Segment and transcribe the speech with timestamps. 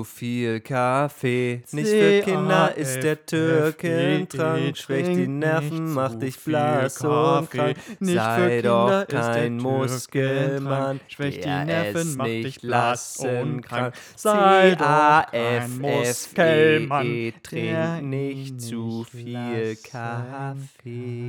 [0.00, 1.62] zu viel Kaffee.
[1.72, 7.76] Nicht für Kinder ist der Türkentrank, schwächt die Nerven, macht dich blass und krank.
[8.00, 13.94] Sei doch kein Muskelmann, schwächt die Nerven, macht dich blass und krank.
[14.16, 21.28] Sei doch kein Muskelmann, der trink nicht zu viel Kaffee.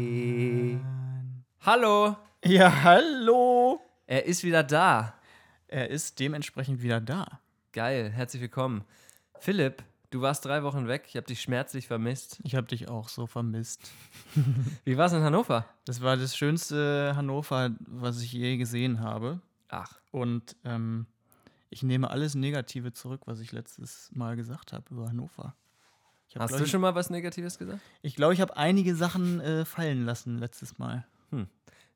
[1.65, 3.81] Hallo, Ja, hallo.
[4.07, 5.15] er ist wieder da.
[5.67, 7.40] Er ist dementsprechend wieder da.
[7.73, 8.83] Geil, herzlich willkommen.
[9.39, 11.05] Philipp, du warst drei Wochen weg.
[11.07, 12.39] Ich habe dich schmerzlich vermisst.
[12.43, 13.89] Ich habe dich auch so vermisst.
[14.83, 15.65] Wie war es in Hannover?
[15.85, 19.39] Das war das schönste Hannover, was ich je gesehen habe.
[19.69, 21.05] Ach, Und ähm,
[21.69, 25.55] ich nehme alles Negative zurück, was ich letztes Mal gesagt habe über Hannover.
[26.27, 27.79] Ich hab, hast glaub du schon mal was Negatives gesagt?
[28.01, 31.05] Ich glaube, ich habe einige Sachen äh, fallen lassen letztes Mal.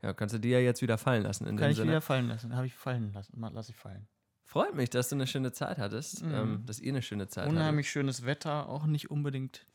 [0.02, 1.48] Ja, kannst du die ja jetzt wieder fallen lassen.
[1.48, 1.89] In Kann ich Sinne.
[1.89, 2.56] wieder fallen lassen.
[2.56, 3.44] Habe ich fallen lassen.
[3.54, 4.08] Lass ich fallen.
[4.56, 6.23] Freut mich, dass du eine schöne Zeit hattest.
[6.23, 6.34] Mhm.
[6.34, 9.66] Ähm, dass ihr eine schöne Zeit Unheimlich schönes Wetter, auch nicht unbedingt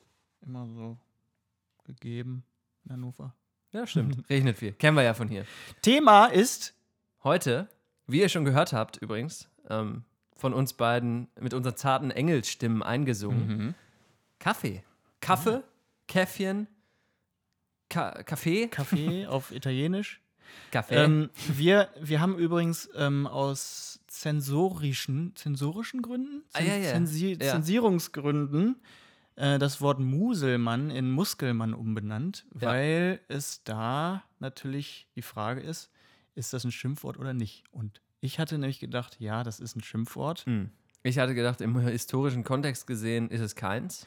[0.40, 0.96] immer so
[1.84, 2.44] gegeben
[2.86, 3.24] in Hannover.
[3.24, 3.72] hattet.
[3.72, 4.24] Ja, stimmt.
[4.30, 4.72] Regnet viel.
[4.72, 5.44] Kennen wir ja von hier.
[5.82, 6.72] Thema ist
[7.22, 7.68] Heute,
[8.06, 13.74] wie ihr schon gehört habt, übrigens, ähm, von uns beiden mit unseren zarten Engelsstimmen eingesungen:
[14.38, 14.82] Kaffee.
[15.20, 15.62] Kaffee,
[16.08, 16.68] Käffchen,
[17.90, 20.22] Ka Kaffee, Kaffee auf Italienisch.
[20.70, 20.94] Kaffee.
[20.94, 26.90] Ähm, wir, wir haben übrigens ähm, aus zensorischen, zensorischen Gründen, Ah, ja, ja.
[26.92, 27.52] Zensi Ja.
[27.52, 28.76] Zensierungsgründen
[29.36, 35.90] äh, das Wort Muselmann in Muskelmann umbenannt, weil es da natürlich die Frage ist,
[36.34, 37.64] ist das ein Schimpfwort oder nicht?
[37.72, 40.40] Und ich hatte nämlich gedacht, ja, das ist ein Schimpfwort.
[40.46, 40.70] Hm.
[41.02, 44.06] Ich hatte gedacht, im historischen Kontext gesehen ist es keins.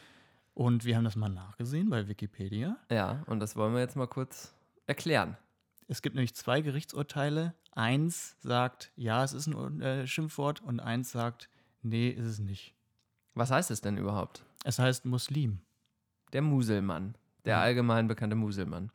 [0.53, 2.78] Und wir haben das mal nachgesehen bei Wikipedia.
[2.91, 4.53] Ja, und das wollen wir jetzt mal kurz
[4.85, 5.35] erklären.
[5.88, 7.53] Es gibt nämlich zwei Gerichtsurteile.
[7.71, 11.49] Eins sagt, ja, es ist ein äh, Schimpfwort und eins sagt,
[11.81, 12.73] nee, ist es nicht.
[13.35, 14.43] Was heißt es denn überhaupt?
[14.63, 15.59] Es heißt Muslim.
[16.33, 17.16] Der Muselmann.
[17.45, 17.61] Der Mhm.
[17.63, 18.91] allgemein bekannte Muselmann.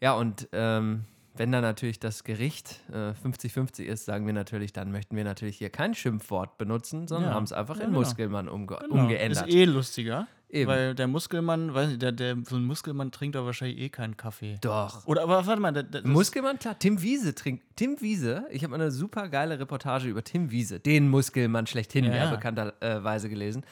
[0.00, 1.04] Ja, und ähm,
[1.34, 5.56] wenn dann natürlich das Gericht äh, 50-50 ist, sagen wir natürlich, dann möchten wir natürlich
[5.58, 7.34] hier kein Schimpfwort benutzen, sondern Ja.
[7.34, 8.00] haben es einfach Ja, in genau.
[8.00, 8.94] Muskelmann umge Genau.
[9.02, 9.48] umgeändert.
[9.48, 10.28] Ist eh lustiger.
[10.50, 10.68] Eben.
[10.70, 14.16] Weil der Muskelmann, weiß nicht, der, der, so ein Muskelmann trinkt doch wahrscheinlich eh keinen
[14.16, 14.58] Kaffee.
[14.60, 15.04] Doch.
[15.06, 16.78] Oder aber warte mal, der, der, Muskelmann, klar.
[16.78, 17.64] Tim Wiese trinkt.
[17.76, 22.14] Tim Wiese, ich habe eine super geile Reportage über Tim Wiese, den Muskelmann schlechthin, Ja.
[22.14, 23.64] ja, bekannterweise gelesen.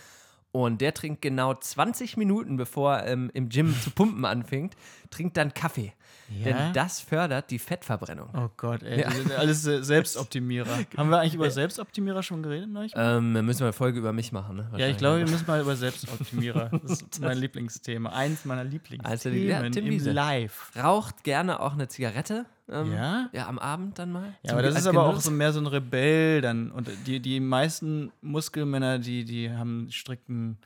[0.53, 4.75] Und der trinkt genau 20 Minuten, bevor er ähm, im Gym zu pumpen anfängt,
[5.11, 5.95] trinkt dann Kaffee.
[6.29, 6.45] Ja?
[6.45, 8.29] Denn das fördert die Fettverbrennung.
[8.35, 9.01] Oh Gott, ey.
[9.01, 9.09] Ja.
[9.11, 10.79] die sind Alles äh, Selbstoptimierer.
[10.97, 12.93] Haben wir eigentlich über Selbstoptimierer schon geredet neulich?
[12.95, 14.71] Ähm, dann müssen wir eine Folge über mich machen, ne?
[14.77, 16.71] Ja, ich glaube, wir müssen mal über Selbstoptimierer.
[16.83, 18.11] Das ist mein Lieblingsthema.
[18.11, 20.05] Eins meiner Lieblingsthemen Lie- ja, Tim im.
[20.05, 20.73] Live.
[20.77, 22.45] Raucht gerne auch eine Zigarette.
[22.73, 23.29] Ähm, Ja?
[23.33, 24.35] Ja, am Abend dann mal.
[24.43, 26.71] Ja, aber das ist aber auch so mehr so ein Rebell dann.
[26.73, 30.59] Und die, die meisten Muskelmänner, die, die haben einen strikten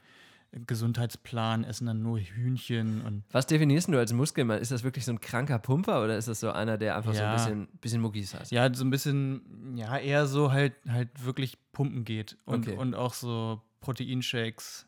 [0.66, 4.58] Gesundheitsplan, essen dann nur Hühnchen und Was definierst du als Muskelmann?
[4.60, 7.20] Ist das wirklich so ein kranker Pumper oder ist das so einer, der einfach so
[7.20, 7.30] Ja.
[7.30, 8.50] ein bisschen, bisschen Muckis hat?
[8.50, 12.76] ja, so ein bisschen, ja, eher so halt, halt wirklich pumpen geht und, Okay.
[12.76, 14.86] und auch so Proteinshakes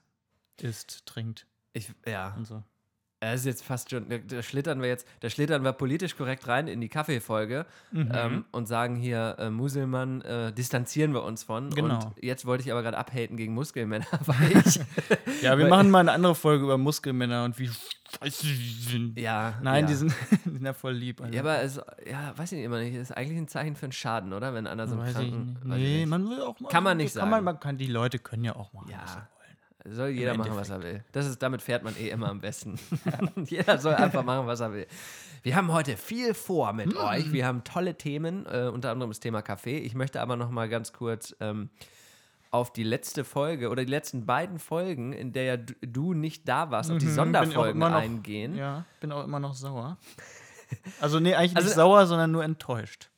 [0.61, 2.35] isst, trinkt Ich, ja.
[2.37, 2.63] und so.
[3.21, 6.69] Es ist jetzt fast schon, da, schlittern wir jetzt, da schlittern wir politisch korrekt rein
[6.69, 8.13] in die Kaffeefolge Mhm.
[8.15, 11.71] ähm, und sagen hier, äh, Muselmann, äh, distanzieren wir uns von.
[11.71, 11.95] Genau.
[11.97, 14.81] Und jetzt wollte ich aber gerade abhaten gegen Muskelmänner, weil ich,
[15.43, 18.55] Ja, wir machen mal eine andere Folge über Muskelmänner und wie scheiße sie
[18.89, 19.19] sind.
[19.19, 19.55] ja.
[19.63, 19.89] Nein, ja.
[19.89, 20.15] die sind,
[20.45, 21.21] die sind ja voll lieb.
[21.21, 21.35] Alter.
[21.35, 24.33] Ja, aber es, ja, weiß ich immer nicht, ist eigentlich ein Zeichen für einen Schaden,
[24.33, 24.55] oder?
[24.55, 26.09] Wenn einer so einen weiß ich kranken, ich Nee, nicht.
[26.09, 26.69] man will auch mal.
[26.69, 27.45] Kann man nicht kann Man, sagen.
[27.47, 29.29] man kann, die Leute können ja auch machen, Ja.
[29.91, 31.05] Soll jeder machen, was er will.
[31.13, 32.79] Das ist, damit fährt man eh immer am besten.
[33.47, 34.87] jeder soll einfach machen, was er will.
[35.43, 37.33] Wir haben heute viel vor mit euch.
[37.33, 39.79] Wir haben tolle Themen, äh, unter anderem das Thema Kaffee.
[39.79, 41.71] Ich möchte aber noch mal ganz kurz ähm,
[42.51, 46.49] auf die letzte Folge oder die letzten beiden Folgen, in der ja du, du nicht
[46.49, 48.57] da warst, auf die Mhm, Sonderfolgen noch- eingehen.
[48.57, 48.79] Ja.
[48.79, 49.97] Ja, bin auch immer noch sauer.
[51.01, 53.09] Also, nee, eigentlich Also- nicht sauer, sondern nur enttäuscht.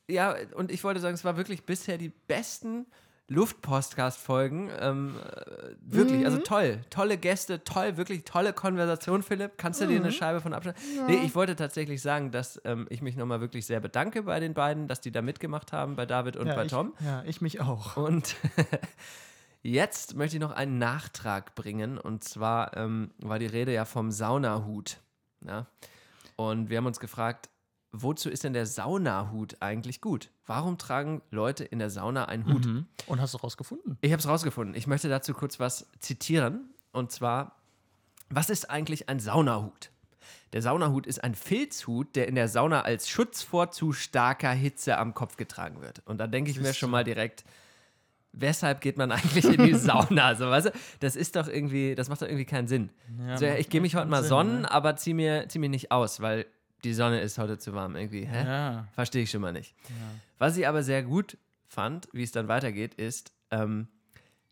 [0.55, 2.85] und ich wollte sagen, es war wirklich bisher die besten
[3.31, 4.69] Luft-Podcast-Folgen.
[4.79, 6.81] Ähm, äh, wirklich, also toll.
[6.89, 9.53] Tolle Gäste, toll, wirklich tolle Konversation, Philipp.
[9.57, 10.81] Kannst du dir eine Scheibe von abschneiden?
[11.07, 14.53] Nee, ich wollte tatsächlich sagen, dass ähm, ich mich nochmal wirklich sehr bedanke bei den
[14.53, 16.93] beiden, dass die da mitgemacht haben, bei David und ja, bei ich, Tom.
[16.99, 17.95] Ja, ich mich auch.
[17.95, 18.35] Und
[19.63, 21.97] jetzt möchte ich noch einen Nachtrag bringen.
[21.97, 24.97] Und zwar ähm, war die Rede ja vom Saunahut.
[25.47, 25.67] Ja?
[26.35, 27.49] Und wir haben uns gefragt,
[27.91, 30.29] wozu ist denn der Saunahut eigentlich gut?
[30.45, 32.65] Warum tragen Leute in der Sauna einen Hut?
[32.65, 32.85] Mhm.
[33.07, 33.97] Und hast du rausgefunden?
[34.01, 34.75] Ich habe es rausgefunden.
[34.75, 36.69] Ich möchte dazu kurz was zitieren.
[36.91, 37.57] Und zwar,
[38.29, 39.91] was ist eigentlich ein Saunahut?
[40.53, 44.97] Der Saunahut ist ein Filzhut, der in der Sauna als Schutz vor zu starker Hitze
[44.97, 46.01] am Kopf getragen wird.
[46.05, 47.45] Und da denke ich mir schon mal direkt,
[48.33, 50.27] weshalb geht man eigentlich in die Sauna?
[50.27, 52.89] Also, weißt du, das ist doch irgendwie, das macht doch irgendwie keinen Sinn.
[53.19, 54.71] Ja, ja, ich gehe mich heute mal Sinn, sonnen, ne?
[54.71, 56.45] aber zieh, mir, zieh mich nicht aus, weil
[56.83, 58.25] die Sonne ist heute zu warm irgendwie.
[58.25, 58.45] Hä?
[58.45, 58.87] Ja.
[58.93, 59.75] Verstehe ich schon mal nicht.
[60.37, 61.37] Was ich aber sehr gut
[61.67, 63.87] fand, wie es dann weitergeht, ist, ähm,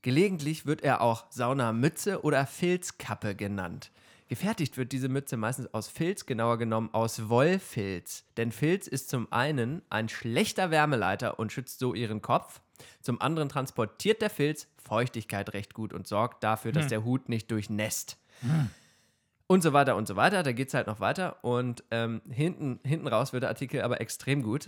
[0.01, 3.91] gelegentlich wird er auch Saunamütze oder Filzkappe genannt.
[4.27, 8.25] Gefertigt wird diese Mütze meistens aus Filz, genauer genommen aus Wollfilz.
[8.37, 12.61] Denn Filz ist zum einen ein schlechter Wärmeleiter und schützt so ihren Kopf.
[13.01, 17.49] Zum anderen transportiert der Filz Feuchtigkeit recht gut und sorgt dafür, dass der Hut nicht
[17.49, 18.17] durchnässt
[19.49, 20.43] und so weiter und so weiter.
[20.43, 21.43] Da geht es halt noch weiter.
[21.43, 24.67] Und ähm, hinten, hinten raus wird der Artikel aber extrem gut.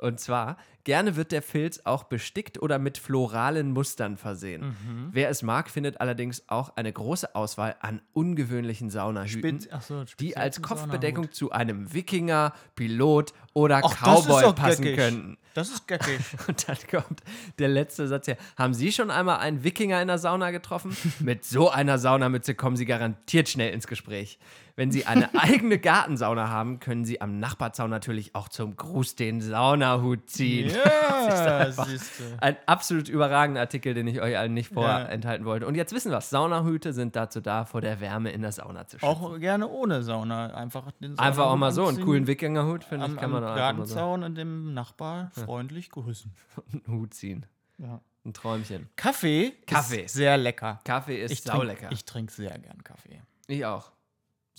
[0.00, 4.74] Und zwar, gerne wird der Filz auch bestickt oder mit floralen Mustern versehen.
[5.12, 10.62] Wer es mag, findet allerdings auch eine große Auswahl an ungewöhnlichen Saunahüten, so, die als
[10.62, 14.98] Kopfbedeckung zu einem Wikinger, Pilot oder Ach, Cowboy passen geckig.
[14.98, 15.38] könnten.
[15.54, 16.20] Das ist geckig.
[16.48, 17.20] Und dann kommt
[17.58, 18.36] der letzte Satz hier.
[18.56, 20.96] Haben Sie schon einmal einen Wikinger in der Sauna getroffen?
[21.20, 24.38] Mit so einer Saunamütze kommen Sie garantiert schnell ins Gespräch.
[24.80, 29.42] Wenn Sie eine eigene Gartensauna haben, können Sie am Nachbarzaun natürlich auch zum Gruß den
[29.42, 30.70] Saunahut ziehen.
[30.70, 32.22] ja, einfach- siehst du.
[32.40, 34.74] Ein absolut überragender Artikel, den ich euch allen nicht Ja.
[34.80, 35.66] vorenthalten wollte.
[35.66, 36.30] Und jetzt wissen wir es.
[36.30, 39.04] Saunahüte sind dazu da, vor der Wärme in der Sauna zu schützen.
[39.06, 40.46] Auch gerne ohne Sauna.
[40.54, 43.54] Einfach den einfach auch mal so einen coolen Wikingerhut, finde ich, kann man auch mal
[43.54, 46.32] so Gartenzaun und dem Nachbar freundlich grüßen.
[46.72, 47.44] einen Hut ziehen.
[47.76, 48.00] Ja.
[48.24, 48.88] Ein Träumchen.
[48.96, 50.04] Kaffee, Kaffee.
[50.04, 50.80] ist sehr lecker.
[50.84, 51.76] Kaffee ist Ich trinke
[52.06, 53.20] trink sehr gern Kaffee.
[53.46, 53.92] Ich auch.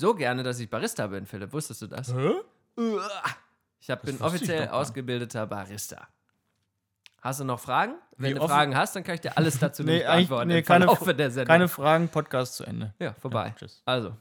[0.02, 1.54] So gerne, dass ich Barista bin, Philipp.
[1.54, 2.12] Wusstest du das?
[2.14, 2.32] Hä?
[3.80, 6.08] Ich hab, bin wusste ich offiziell ausgebildeter Barista.
[7.22, 7.94] Hast du noch Fragen?
[8.18, 10.48] Wenn Wie du Fragen hast, dann kann ich dir alles dazu Nee, eigentlich- beantworten.
[10.48, 11.46] nee, keine.
[11.46, 12.94] Keine Fragen, Podcast zu Ende.
[13.00, 13.50] ja, vorbei.
[13.50, 13.82] Ja, tschüss.
[13.86, 14.18] Also,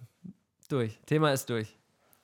[0.69, 1.01] durch.
[1.07, 1.75] Thema ist durch.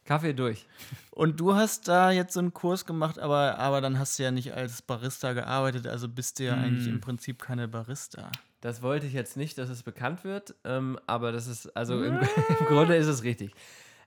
[0.05, 0.67] Kaffee durch.
[1.11, 4.31] Und du hast da jetzt so einen Kurs gemacht, aber, aber dann hast du ja
[4.31, 6.91] nicht als Barista gearbeitet, also bist du ja eigentlich Mm.
[6.97, 8.31] im Prinzip keine Barista.
[8.61, 12.19] Das wollte ich jetzt nicht, dass es bekannt wird, ähm, aber das ist, also im,
[12.61, 13.53] im Grunde ist es richtig.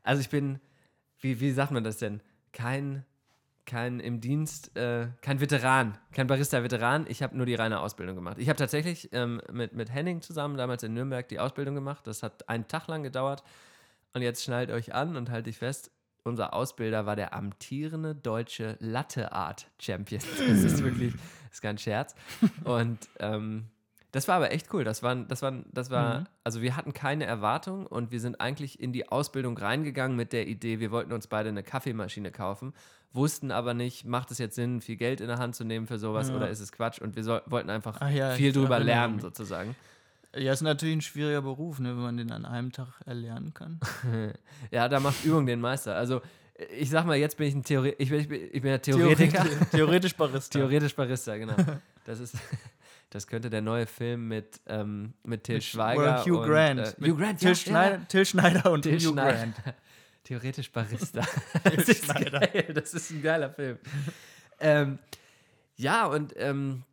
[0.03, 0.59] Also ich bin,
[1.19, 2.21] wie, wie sagt man das denn?
[2.51, 3.05] Kein,
[3.65, 7.05] kein im Dienst, äh, kein Veteran, kein Barista-Veteran.
[7.07, 8.37] Ich habe nur die reine Ausbildung gemacht.
[8.39, 12.07] Ich habe tatsächlich ähm, mit, mit Henning zusammen damals in Nürnberg die Ausbildung gemacht.
[12.07, 13.43] Das hat einen Tag lang gedauert.
[14.13, 15.91] Und jetzt schnallt euch an und haltet dich fest,
[16.23, 20.21] unser Ausbilder war der amtierende deutsche Latte Art Champion.
[20.39, 22.15] Das ist wirklich, das ist kein Scherz.
[22.63, 23.67] Und ähm,
[24.11, 24.83] das war aber echt cool.
[24.83, 26.25] Das war, das war, das war, Mhm.
[26.43, 30.47] also wir hatten keine Erwartung und wir sind eigentlich in die Ausbildung reingegangen mit der
[30.47, 32.73] Idee, wir wollten uns beide eine Kaffeemaschine kaufen,
[33.13, 35.99] wussten aber nicht, macht es jetzt Sinn, viel Geld in der Hand zu nehmen für
[35.99, 36.35] sowas Ja.
[36.35, 36.99] oder ist es Quatsch?
[36.99, 39.23] Und wir soll, wollten einfach Ach ja, viel drüber lernen, mich.
[39.23, 39.75] sozusagen.
[40.35, 43.79] Ja, ist natürlich ein schwieriger Beruf, ne, wenn man den an einem Tag erlernen kann.
[44.71, 45.95] Ja, da macht Übung den Meister.
[45.95, 46.21] Also,
[46.77, 48.77] ich sag mal, jetzt bin ich ein Theore ich bin, ich bin, ich bin ja
[48.77, 49.43] Theoretiker.
[49.43, 50.59] Theoretisch, theoretisch Barista.
[50.59, 51.55] Theoretisch Barista, genau.
[52.05, 52.35] Das ist.
[53.11, 56.79] Das könnte der neue Film mit, ähm, mit Till Mit- Schweiger oder Hugh und, Grant.
[56.79, 58.05] Äh, Hugh Grant, Till, ja, Schneider, ja.
[58.05, 59.37] Till Schneider und Till Hugh Schneider.
[59.37, 59.55] Grant.
[60.23, 61.21] Theoretisch Barista.
[61.63, 62.39] Das ist Schneider.
[62.39, 62.71] geil.
[62.73, 63.79] Das ist ein geiler Film.
[64.59, 64.99] ähm,
[65.75, 66.83] ja, und ähm,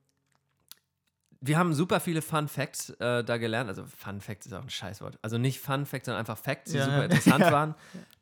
[1.43, 3.69] wir haben super viele Fun Facts äh, da gelernt.
[3.69, 5.19] Also Fun Facts ist auch ein Scheißwort.
[5.23, 7.75] Also nicht Fun Facts, sondern einfach Facts, die Ja, super interessant waren.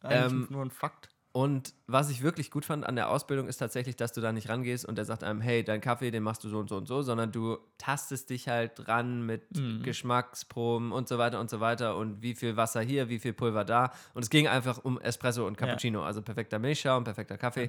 [0.02, 1.10] Eigentlich Ähm, nur ein Fakt.
[1.36, 4.48] Und was ich wirklich gut fand an der Ausbildung ist tatsächlich, dass du da nicht
[4.48, 6.86] rangehst und der sagt einem, hey, dein Kaffee, den machst du so und so und
[6.86, 9.82] so, sondern du tastest dich halt ran mit Mhm.
[9.82, 13.64] Geschmacksproben und so weiter und so weiter und wie viel Wasser hier, wie viel Pulver
[13.64, 13.90] da.
[14.14, 17.68] Und es ging einfach um Espresso und Cappuccino, also perfekter Milchschaum, perfekter Kaffee.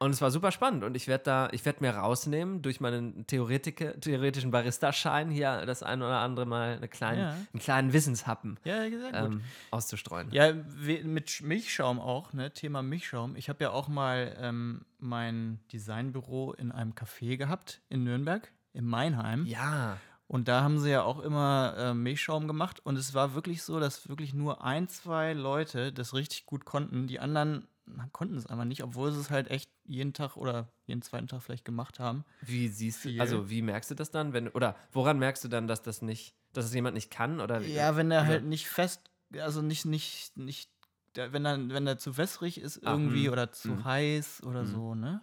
[0.00, 3.26] Und es war super spannend und ich werde da, ich werde mir rausnehmen durch meinen
[3.26, 7.30] theoretischen Barista-Schein hier das ein oder andere Mal eine kleine, Ja.
[7.30, 10.28] einen kleinen Wissenshappen Ja, ähm, auszustreuen.
[10.30, 12.52] Ja, mit Sch- Milchschaum auch, ne?
[12.52, 13.34] Thema Milchschaum.
[13.36, 18.84] Ich habe ja auch mal ähm, mein Designbüro in einem Café gehabt in Nürnberg, in
[18.86, 19.46] Mainheim.
[19.46, 19.96] ja.
[20.30, 22.80] Und da haben sie ja auch immer äh, Milchschaum gemacht.
[22.84, 27.06] Und es war wirklich so, dass wirklich nur ein, zwei Leute das richtig gut konnten.
[27.06, 27.66] Die anderen
[28.12, 31.42] konnten es einfach nicht, obwohl sie es halt echt jeden Tag oder jeden zweiten Tag
[31.42, 32.24] vielleicht gemacht haben.
[32.42, 35.66] Wie siehst du, also wie merkst du das dann, wenn oder woran merkst du dann,
[35.68, 38.68] dass das nicht, dass es jemand nicht kann oder Ja, wenn er oder- halt nicht
[38.68, 39.00] fest,
[39.38, 40.70] also nicht, nicht, nicht,
[41.16, 43.84] der, wenn er, wenn er zu wässrig ist irgendwie hm, oder zu hm.
[43.84, 44.66] heiß oder Hm.
[44.66, 45.20] so, ne?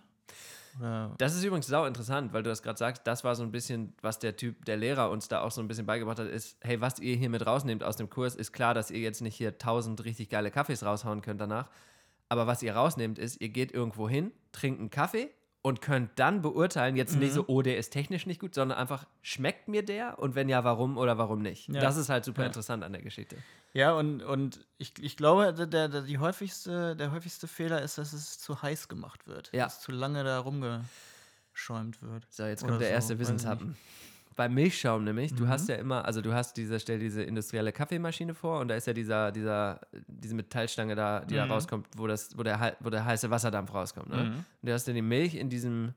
[0.79, 3.51] Oder Das ist übrigens sau interessant, weil du das gerade sagst, das war so ein
[3.51, 6.57] bisschen, was der Typ, der Lehrer uns da auch so ein bisschen beigebracht hat, ist,
[6.62, 9.36] hey, was ihr hier mit rausnehmt aus dem Kurs, ist klar, dass ihr jetzt nicht
[9.36, 11.69] hier tausend richtig geile Kaffees raushauen könnt danach,
[12.29, 15.29] aber was ihr rausnehmt ist, ihr geht irgendwo hin, trinkt einen Kaffee
[15.62, 17.36] und könnt dann beurteilen, jetzt nicht Mhm.
[17.36, 20.63] so, oh, der ist technisch nicht gut, sondern einfach, schmeckt mir der und wenn ja,
[20.63, 21.70] warum oder warum nicht.
[21.70, 21.82] Ja.
[21.82, 22.48] Das ist halt super Ja.
[22.48, 23.36] interessant an der Geschichte.
[23.74, 28.13] Ja, und, und ich, ich glaube, der, der, die häufigste, der häufigste Fehler ist, dass
[28.13, 29.50] es zu heiß gemacht wird.
[29.53, 29.63] Ja.
[29.65, 32.25] Dass zu lange da rumgeschäumt wird.
[32.29, 33.75] So, jetzt kommt der so, erste Wissenshappen.
[34.36, 35.50] Beim Milchschaum nämlich, du Mhm.
[35.50, 38.86] hast ja immer, also du hast diese, stell diese industrielle Kaffeemaschine vor und da ist
[38.86, 41.51] ja dieser, dieser, diese Metallstange da, die da Mhm.
[41.51, 44.10] rauskommt, wo, das, wo, der, wo der heiße Wasserdampf rauskommt.
[44.10, 44.18] Ne?
[44.25, 44.34] Mhm.
[44.36, 45.94] Und du hast dann die Milch in diesem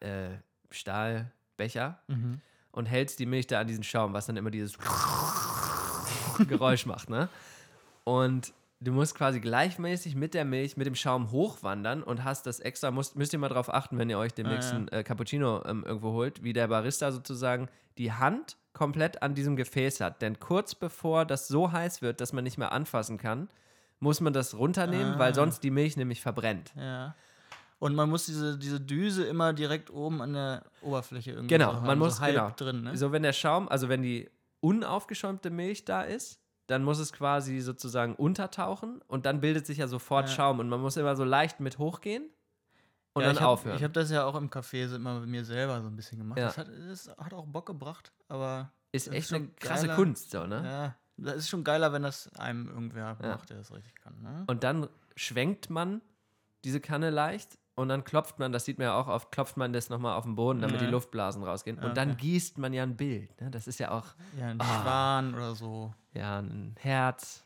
[0.00, 0.30] äh,
[0.70, 2.40] Stahlbecher Mhm.
[2.70, 4.78] und hältst die Milch da an diesen Schaum, was dann immer dieses
[6.48, 7.28] Geräusch macht, ne?
[8.04, 12.60] Und du musst quasi gleichmäßig mit der Milch, mit dem Schaum hochwandern und hast das
[12.60, 15.62] extra, müsst, müsst ihr mal drauf achten, wenn ihr euch den Ah, nächsten äh, Cappuccino
[15.66, 17.68] ähm, irgendwo holt, wie der Barista sozusagen
[17.98, 20.22] die Hand komplett an diesem Gefäß hat.
[20.22, 23.48] Denn kurz bevor das so heiß wird, dass man nicht mehr anfassen kann,
[23.98, 25.34] muss man das runternehmen, weil Ah.
[25.34, 26.72] sonst die Milch nämlich verbrennt.
[26.76, 27.14] Ja.
[27.80, 31.76] Und man muss diese, diese Düse immer direkt oben an der Oberfläche irgendwie Genau, so
[31.78, 32.50] haben, man muss so halb genau.
[32.56, 32.96] drin, ne?
[32.96, 36.39] So, wenn der Schaum, also wenn die unaufgeschäumte Milch da ist,
[36.70, 40.34] dann muss es quasi sozusagen untertauchen und dann bildet sich ja sofort Ja.
[40.34, 42.30] Schaum und man muss immer so leicht mit hochgehen
[43.12, 43.76] und Ja, dann ich hab, aufhören.
[43.76, 46.18] Ich habe das ja auch im Café so immer mit mir selber so ein bisschen
[46.18, 46.38] gemacht.
[46.38, 46.46] Ja.
[46.46, 49.96] Das, hat, das hat auch Bock gebracht, aber ist echt ist eine schon krasse geiler.
[49.96, 50.62] Kunst, so, ne?
[50.64, 54.20] ja, das ist schon geiler, wenn das einem irgendwer macht, der das richtig kann.
[54.22, 54.44] Ne?
[54.46, 56.00] Und dann schwenkt man
[56.64, 59.72] diese Kanne leicht und dann klopft man, das sieht man ja auch oft, klopft man
[59.72, 60.86] das nochmal auf den Boden, damit Ja.
[60.86, 61.76] die Luftblasen rausgehen.
[61.78, 61.94] Und Okay.
[61.94, 63.40] dann gießt man ja ein Bild.
[63.40, 63.50] Ne?
[63.50, 64.06] Das ist ja auch
[64.38, 64.82] Ja, ein Ah.
[64.82, 65.92] Schwan oder so.
[66.14, 67.44] ja, ein Herz,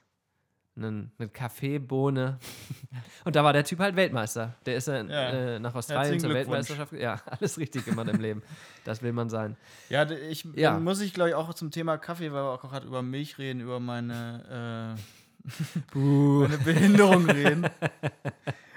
[0.76, 2.38] einen, eine Kaffeebohne.
[3.24, 4.54] Und da war der Typ halt Weltmeister.
[4.66, 5.30] Der ist dann Ja.
[5.30, 6.34] äh, nach Australien zur.
[6.34, 6.92] Weltmeisterschaft.
[6.94, 8.42] Ja, alles richtig gemacht im Leben.
[8.84, 9.56] Das will man sein.
[9.88, 10.78] Ja, ich Ja.
[10.80, 13.60] muss ich glaube ich auch zum Thema Kaffee, weil wir auch gerade über Milch reden,
[13.60, 15.44] über meine, äh,
[15.94, 17.66] meine Behinderung reden.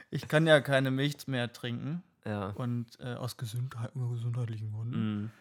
[0.09, 2.49] Ich kann ja keine Milch mehr trinken Ja.
[2.51, 5.23] und äh, aus Gesundheit, gesundheitlichen Gründen.
[5.25, 5.31] Mm.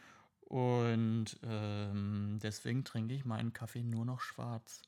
[0.49, 4.83] Und ähm, deswegen trinke ich meinen Kaffee nur noch schwarz.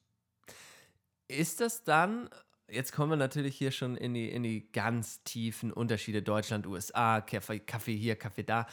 [1.27, 2.31] Ist das dann,
[2.69, 7.21] jetzt kommen wir natürlich hier schon in die, in die ganz tiefen Unterschiede Deutschland, USA,
[7.21, 8.67] Kaffee, Kaffee hier, Kaffee da.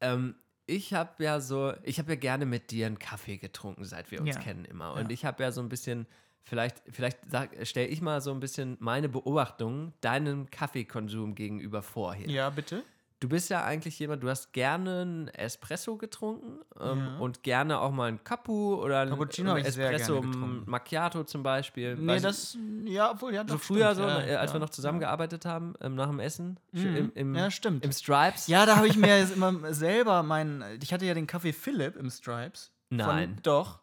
[0.00, 0.34] Ähm,
[0.66, 4.20] ich habe ja so, ich habe ja gerne mit dir einen Kaffee getrunken, seit wir
[4.20, 4.40] uns Ja.
[4.40, 4.94] kennen immer.
[4.94, 5.10] Und Ja.
[5.10, 6.06] ich habe ja so ein bisschen,
[6.44, 7.18] vielleicht, vielleicht
[7.66, 12.28] stelle ich mal so ein bisschen meine Beobachtungen deinem Kaffeekonsum gegenüber vor hier.
[12.28, 12.82] Ja, bitte?
[13.20, 17.18] Du bist ja eigentlich jemand, du hast gerne einen Espresso getrunken ähm, Ja.
[17.18, 20.62] und gerne auch mal einen Cappu oder einen Cappuccino ich sehr Espresso getrunken.
[20.70, 21.96] Macchiato zum Beispiel.
[21.96, 24.60] Nee, Weiß- das, ja, obwohl, ja, so früher stimmt, so, ja, äh, als ja, wir
[24.60, 26.96] noch zusammengearbeitet haben, ähm, nach dem Essen, Mhm.
[26.96, 27.84] im, im, ja, stimmt.
[27.84, 28.46] im Stripes.
[28.46, 30.62] Ja, da habe ich mir jetzt immer selber meinen.
[30.80, 32.70] Ich hatte ja den Kaffee Philipp im Stripes.
[32.90, 33.30] Nein.
[33.34, 33.80] Von, doch.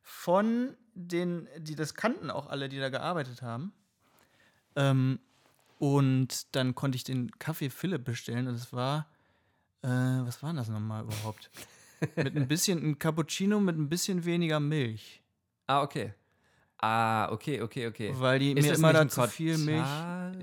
[0.00, 3.72] Von den, die das kannten auch alle, die da gearbeitet haben.
[4.74, 5.20] Ähm,
[5.78, 9.06] und dann konnte ich den Kaffee Philipp bestellen und es war.
[9.82, 11.50] Äh, was war denn das nochmal überhaupt?
[12.16, 15.22] mit ein bisschen, ein Cappuccino mit ein bisschen weniger Milch.
[15.66, 16.14] Ah, okay.
[16.78, 18.12] Ah, okay, okay, okay.
[18.16, 19.86] Weil die Ist mir immer nicht da ein zu viel Milch.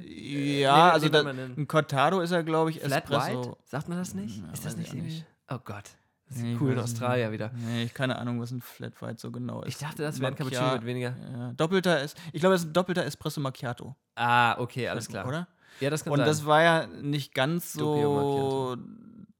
[0.04, 3.44] Äh, Ja, nee, also da, ein Cortado ist ja, glaube ich, Flat Espresso.
[3.44, 3.58] White?
[3.66, 4.42] Sagt man das nicht?
[4.42, 5.26] Ja, ist das nicht nicht.
[5.50, 5.90] Oh Gott.
[6.34, 7.52] Das Nee, cool in Australien wieder.
[7.56, 9.70] Nee, ich keine Ahnung, was ein Flat White so genau ist.
[9.70, 11.16] Ich dachte, das wäre ein Cappuccino mit weniger.
[11.32, 13.96] Ja, doppelter ist, ich glaube, es ist ein doppelter Espresso Macchiato.
[14.16, 15.28] Ah, okay, alles klar.
[15.28, 15.48] Oder?
[15.80, 16.28] Ja, das kann Und sein.
[16.28, 18.76] das war ja nicht ganz so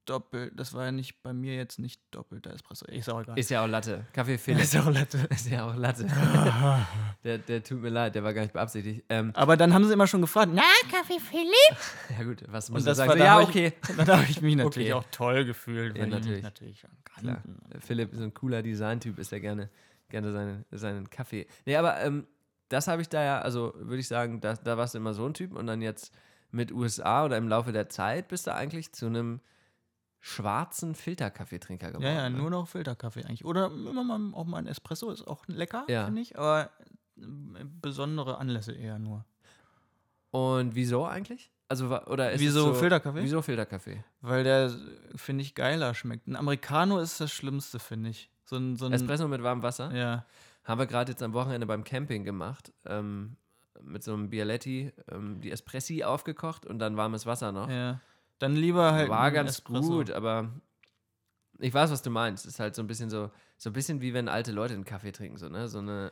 [0.08, 0.52] doppelt.
[0.56, 2.86] Das war ja nicht bei mir jetzt nicht doppelter Espresso.
[2.86, 3.38] Ist auch egal.
[3.38, 4.04] ist ja auch Latte.
[4.12, 4.62] Kaffee Philipp.
[4.62, 5.18] Ist auch Latte.
[5.30, 6.06] ist ja auch Latte.
[7.24, 9.04] der, der tut mir leid, der war gar nicht beabsichtigt.
[9.08, 11.78] Ähm, Aber dann haben sie immer schon gefragt, na, Kaffee Philipp?
[12.18, 13.12] ja gut, was muss ich das sagen?
[13.12, 13.72] So, da ja, ich- okay.
[13.96, 14.92] Dann habe ich mich natürlich Okay.
[14.92, 16.42] auch toll gefühlt, Ja, natürlich.
[16.42, 16.84] natürlich
[17.20, 17.42] Klar.
[17.80, 19.70] Philipp ist ein cooler Designtyp, ist er gerne,
[20.08, 21.46] gerne seinen, seinen Kaffee.
[21.64, 22.26] Nee, aber ähm,
[22.68, 25.24] das habe ich da ja, also würde ich sagen, da, da warst du immer so
[25.26, 26.12] ein Typ und dann jetzt
[26.50, 29.40] mit USA oder im Laufe der Zeit bist du eigentlich zu einem
[30.26, 32.04] schwarzen Filterkaffeetrinker geworden.
[32.04, 33.44] Ja, ja, nur noch Filterkaffee eigentlich.
[33.44, 36.06] Oder immer mal auch mal ein Espresso ist auch lecker, Ja.
[36.06, 36.38] finde ich.
[36.38, 36.70] Aber
[37.18, 37.22] äh,
[37.82, 39.26] besondere Anlässe eher nur.
[40.30, 41.50] Und wieso eigentlich?
[41.68, 43.22] Also, oder ist Wieso es so, Filterkaffee?
[43.22, 44.02] Wieso Filterkaffee?
[44.22, 44.70] Weil der,
[45.14, 46.26] finde ich, geiler schmeckt.
[46.26, 48.30] Ein Americano ist das Schlimmste, finde ich.
[48.44, 49.94] So ein, so ein Espresso mit warmem Wasser?
[49.94, 50.24] Ja.
[50.64, 52.72] Haben wir gerade jetzt am Wochenende beim Camping gemacht.
[52.86, 53.36] Ähm,
[53.82, 57.68] mit so einem Bialetti ähm, die Espressi aufgekocht und dann warmes Wasser noch.
[57.68, 58.00] ja.
[58.38, 59.08] Dann lieber halt.
[59.08, 59.88] War ein ganz Espresso.
[59.88, 60.50] gut, aber
[61.58, 62.46] ich weiß, was du meinst.
[62.46, 65.12] Ist halt so ein bisschen so, so ein bisschen wie wenn alte Leute einen Kaffee
[65.12, 65.68] trinken, so, ne?
[65.68, 66.10] So eine.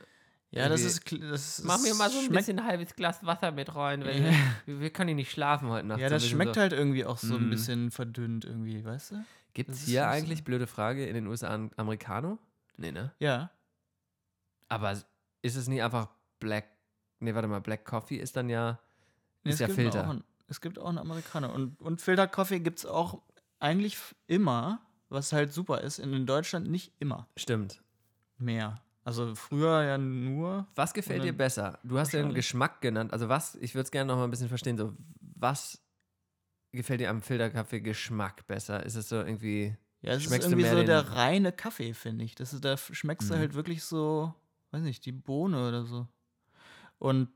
[0.50, 1.07] Ja, das ist.
[1.07, 4.05] kl- Das ist Mach mir mal so ein bisschen ein halbes Glas Wasser mit rein,
[4.05, 4.33] weil Ja.
[4.67, 5.99] wir, wir können nicht schlafen heute Nacht.
[6.00, 6.61] Ja, so ein das schmeckt so.
[6.61, 7.50] halt irgendwie auch so ein Mm.
[7.50, 9.25] bisschen verdünnt irgendwie, weißt du?
[9.55, 12.38] Gibt es hier so- eigentlich, blöde Frage, in den USA einen Americano?
[12.76, 13.12] Nee, ne?
[13.19, 13.50] Ja.
[14.69, 14.93] Aber
[15.43, 16.67] ist es nicht einfach Black.
[17.21, 18.79] Nee, warte mal, Black Coffee ist dann ja.
[19.45, 20.21] Nee, Ist es ja gibt Filter.
[20.52, 21.52] Es gibt auch einen Amerikaner.
[21.52, 23.23] Und, und Filterkaffee gibt es auch
[23.59, 25.99] eigentlich immer, was halt super ist.
[25.99, 27.82] In Deutschland nicht immer Stimmt.
[28.38, 28.82] mehr.
[29.02, 30.66] Also früher ja nur.
[30.75, 31.78] Was gefällt dir besser?
[31.82, 32.37] Du hast ja Wahrscheinlich.
[32.37, 33.12] Geschmack genannt.
[33.14, 34.76] Also was, ich würde es gerne noch mal ein bisschen verstehen.
[34.76, 35.80] So, was
[36.73, 38.85] gefällt dir am Filterkaffee Geschmack besser?
[38.85, 39.75] Ist es so irgendwie.
[40.02, 42.35] Ja, es ist du irgendwie so den- der reine Kaffee, finde ich.
[42.35, 43.38] Das ist, da schmeckst du Mhm.
[43.38, 44.35] halt wirklich so,
[44.73, 46.06] weiß nicht, die Bohne oder so.
[46.99, 47.28] Und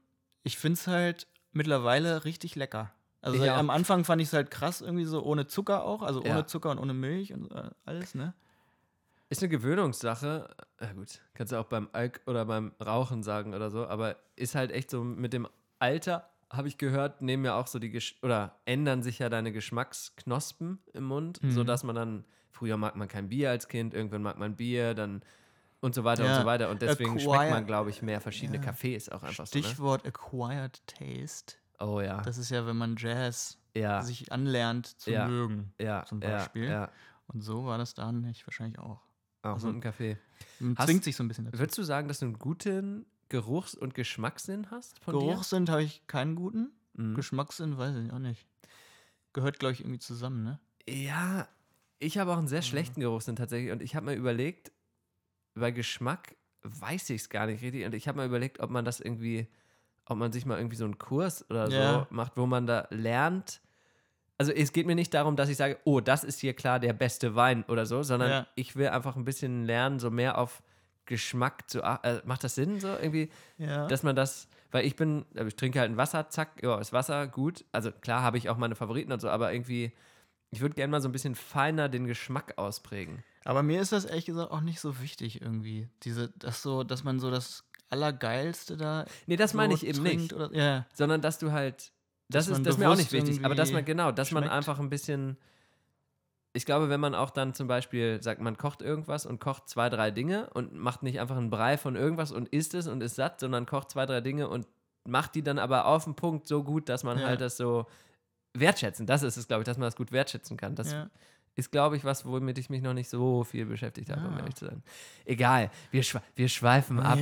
[0.42, 2.92] ich finde es halt mittlerweile richtig lecker.
[3.32, 3.56] Also auch.
[3.56, 6.46] am Anfang fand ich es halt krass, irgendwie so ohne Zucker auch, also ohne Ja.
[6.46, 8.34] Zucker und ohne Milch und äh, alles, ne?
[9.28, 10.54] Ist eine Gewöhnungssache.
[10.80, 14.54] Ja, gut, kannst du auch beim Alk oder beim Rauchen sagen oder so, aber ist
[14.54, 15.48] halt echt so mit dem
[15.80, 19.50] Alter, habe ich gehört, nehmen ja auch so die Gesch oder ändern sich ja deine
[19.50, 21.50] Geschmacksknospen im Mund, Mhm.
[21.50, 25.22] sodass man dann, früher mag man kein Bier als Kind, irgendwann mag man Bier, dann
[25.80, 26.40] und so weiter und Ja.
[26.40, 26.70] so weiter.
[26.70, 28.70] Und deswegen schmeckt Acquire- man, glaube ich, mehr verschiedene Ja.
[28.70, 29.58] Cafés auch einfach so.
[29.58, 29.64] Ne?
[29.64, 31.56] Stichwort Acquired Taste.
[31.78, 32.20] Oh ja.
[32.22, 34.02] Das ist ja, wenn man Jazz ja.
[34.02, 35.28] sich anlernt zu Ja.
[35.28, 35.72] mögen.
[35.80, 36.88] ja, zum Beispiel.
[37.28, 39.02] Und so war das da nicht, wahrscheinlich auch.
[39.42, 40.16] auch Also- mit dem Kaffee.
[40.58, 41.58] Man zwingt sich so ein bisschen dazu.
[41.58, 46.06] Würdest du sagen, dass du einen guten Geruchs- und Geschmackssinn hast von Geruchssinn habe ich
[46.06, 46.70] keinen guten.
[46.94, 47.14] Mhm.
[47.14, 48.46] Geschmackssinn weiß ich auch nicht.
[49.32, 50.60] Gehört, glaube ich, irgendwie zusammen, ne?
[50.88, 51.48] Ja,
[51.98, 53.72] ich habe auch einen sehr schlechten Geruchssinn tatsächlich.
[53.72, 54.72] Und ich habe mir überlegt,
[55.54, 57.84] bei Geschmack weiß ich es gar nicht richtig.
[57.84, 59.48] Und ich habe mir überlegt, ob man das irgendwie,
[60.06, 62.06] ob man sich mal irgendwie so einen Kurs oder so Ja.
[62.10, 63.60] macht, wo man da lernt.
[64.38, 66.92] Also es geht mir nicht darum, dass ich sage, oh, das ist hier klar der
[66.92, 68.46] beste Wein oder so, sondern Ja.
[68.54, 70.62] ich will einfach ein bisschen lernen, so mehr auf
[71.06, 73.30] Geschmack zu ach- äh, Macht das Sinn so irgendwie?
[73.58, 73.86] Ja.
[73.86, 76.92] dass man das, weil ich bin, äh, ich trinke halt ein Wasser, zack, ja, ist
[76.92, 77.64] Wasser, gut.
[77.72, 79.92] Also klar habe ich auch meine Favoriten und so, aber irgendwie,
[80.50, 83.22] ich würde gerne mal so ein bisschen feiner den Geschmack ausprägen.
[83.44, 85.88] Aber mir ist das ehrlich gesagt auch nicht so wichtig irgendwie.
[86.02, 89.04] Diese, das so, dass man so das Allergeilste da.
[89.26, 90.86] Nee, das meine ich eben nicht, Oder, ja.
[90.94, 91.92] sondern dass du halt,
[92.28, 94.32] das Dass man ist, das ist mir auch nicht wichtig, aber dass man, genau, dass
[94.32, 94.54] man schmeckt.
[94.54, 95.36] einfach ein bisschen,
[96.52, 99.88] ich glaube, wenn man auch dann zum Beispiel sagt, man kocht irgendwas und kocht zwei,
[99.90, 103.14] drei Dinge und macht nicht einfach einen Brei von irgendwas und isst es und ist
[103.16, 104.66] satt, sondern kocht zwei, drei Dinge und
[105.06, 107.26] macht die dann aber auf den Punkt so gut, dass man Ja.
[107.26, 107.86] halt das so
[108.54, 110.74] wertschätzen, das ist es, glaube ich, dass man das gut wertschätzen kann.
[110.74, 111.10] Das ja.
[111.56, 114.38] Ist, glaube ich, was, womit ich mich noch nicht so viel beschäftigt habe, um Ah.
[114.38, 114.82] ehrlich zu sein.
[115.24, 117.18] Egal, wir, schwe wir schweifen ab.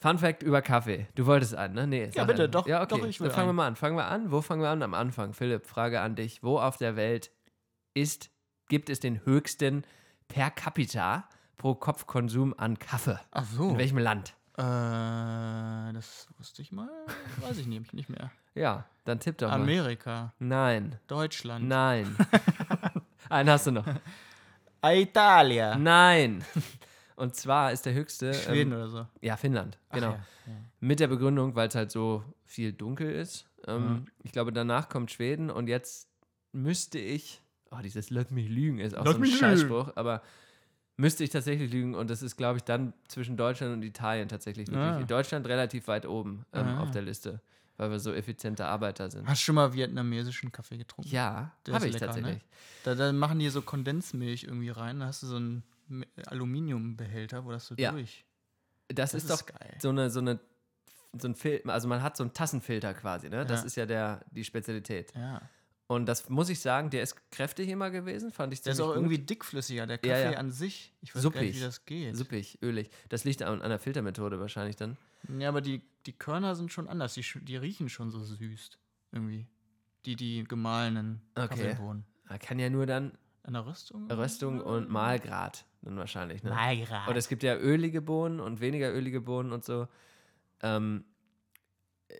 [0.00, 1.06] Fun Fact über Kaffee.
[1.14, 1.86] Du wolltest einen, ne?
[1.86, 2.52] Nee, sag bitte, einen.
[2.52, 2.98] doch, Ja, okay.
[2.98, 3.56] doch, ich will Dann fangen wir einen.
[3.56, 3.76] mal an.
[3.76, 4.32] Fangen wir an.
[4.32, 4.82] Wo fangen wir an?
[4.82, 5.32] Am Anfang.
[5.32, 6.42] Philipp, Frage an dich.
[6.42, 7.30] Wo auf der Welt
[7.94, 8.30] ist,
[8.68, 9.84] gibt es den höchsten
[10.26, 13.20] per capita pro Kopf Konsum an Kaffee?
[13.30, 13.70] Ach so.
[13.70, 14.34] In welchem Land?
[14.58, 14.62] Äh,
[15.92, 16.88] das wusste ich mal.
[17.40, 18.30] Weiß ich nämlich nicht mehr.
[18.54, 19.54] Ja, dann tipp doch mal.
[19.62, 20.98] Amerika, Nein.
[21.06, 22.14] Deutschland, Nein.
[23.28, 23.86] einen hast du noch.
[24.84, 26.44] Italia, Nein.
[27.16, 28.34] Und zwar ist der höchste.
[28.34, 29.06] Schweden Ähm, oder so.
[29.20, 29.78] ja, Finnland.
[29.92, 30.12] Genau.
[30.12, 30.52] ja, ja.
[30.80, 33.46] Mit der Begründung, weil es halt so viel dunkel ist.
[33.66, 34.04] Ähm, Mhm.
[34.24, 36.08] Ich glaube, danach kommt Schweden und jetzt
[36.52, 37.40] müsste ich.
[37.70, 40.20] Oh, dieses Lass mich lügen ist auch Lass so ein Scheißspruch, aber
[40.96, 44.66] müsste ich tatsächlich lügen und das ist, glaube ich, dann zwischen Deutschland und Italien tatsächlich
[44.68, 44.82] wirklich.
[44.84, 44.98] Ah.
[45.00, 46.82] In Deutschland relativ weit oben ähm, Ah.
[46.82, 47.40] auf der Liste,
[47.82, 49.26] weil wir so effiziente Arbeiter sind.
[49.26, 51.10] Hast du schon mal vietnamesischen Kaffee getrunken?
[51.10, 52.12] Ja, habe ist ich lecker, ne?
[52.22, 52.44] tatsächlich.
[52.84, 55.00] Da, da machen die so Kondensmilch irgendwie rein.
[55.00, 57.90] Da hast du so einen Mi- Aluminiumbehälter, wo das so Ja.
[57.92, 58.24] durch.
[58.88, 59.76] Das, Das ist doch geil.
[59.80, 60.38] so eine, so eine,
[61.18, 63.44] so ein Fil also man hat so einen Tassenfilter quasi, ne?
[63.44, 63.66] Das Ja.
[63.66, 65.12] ist ja der, die Spezialität.
[65.14, 65.40] Ja.
[65.94, 68.88] Und das muss ich sagen, der ist kräftig immer gewesen, fand ich Der ist auch
[68.88, 68.96] gut.
[68.96, 69.86] irgendwie dickflüssiger.
[69.86, 70.38] Der Ja, Kaffee ja.
[70.38, 70.94] an sich.
[71.02, 71.56] Ich weiß gar nicht, Suppig.
[71.56, 72.16] wie das geht.
[72.16, 72.90] Suppig, ölig.
[73.08, 74.96] Das liegt an, an der Filtermethode wahrscheinlich dann.
[75.38, 77.14] Ja, aber die, die Körner sind schon anders.
[77.14, 78.70] Die, die riechen schon so süß.
[79.12, 79.46] Irgendwie.
[80.06, 81.48] Die, die gemahlenen Okay.
[81.48, 82.04] Kaffeebohnen.
[82.28, 84.10] Man kann ja nur dann An der Röstung?
[84.10, 86.50] Röstung und Mahlgrad dann wahrscheinlich, ne?
[86.50, 87.08] Malgrad.
[87.08, 89.88] Und es gibt ja ölige Bohnen und weniger ölige Bohnen und so.
[90.62, 91.04] Ähm,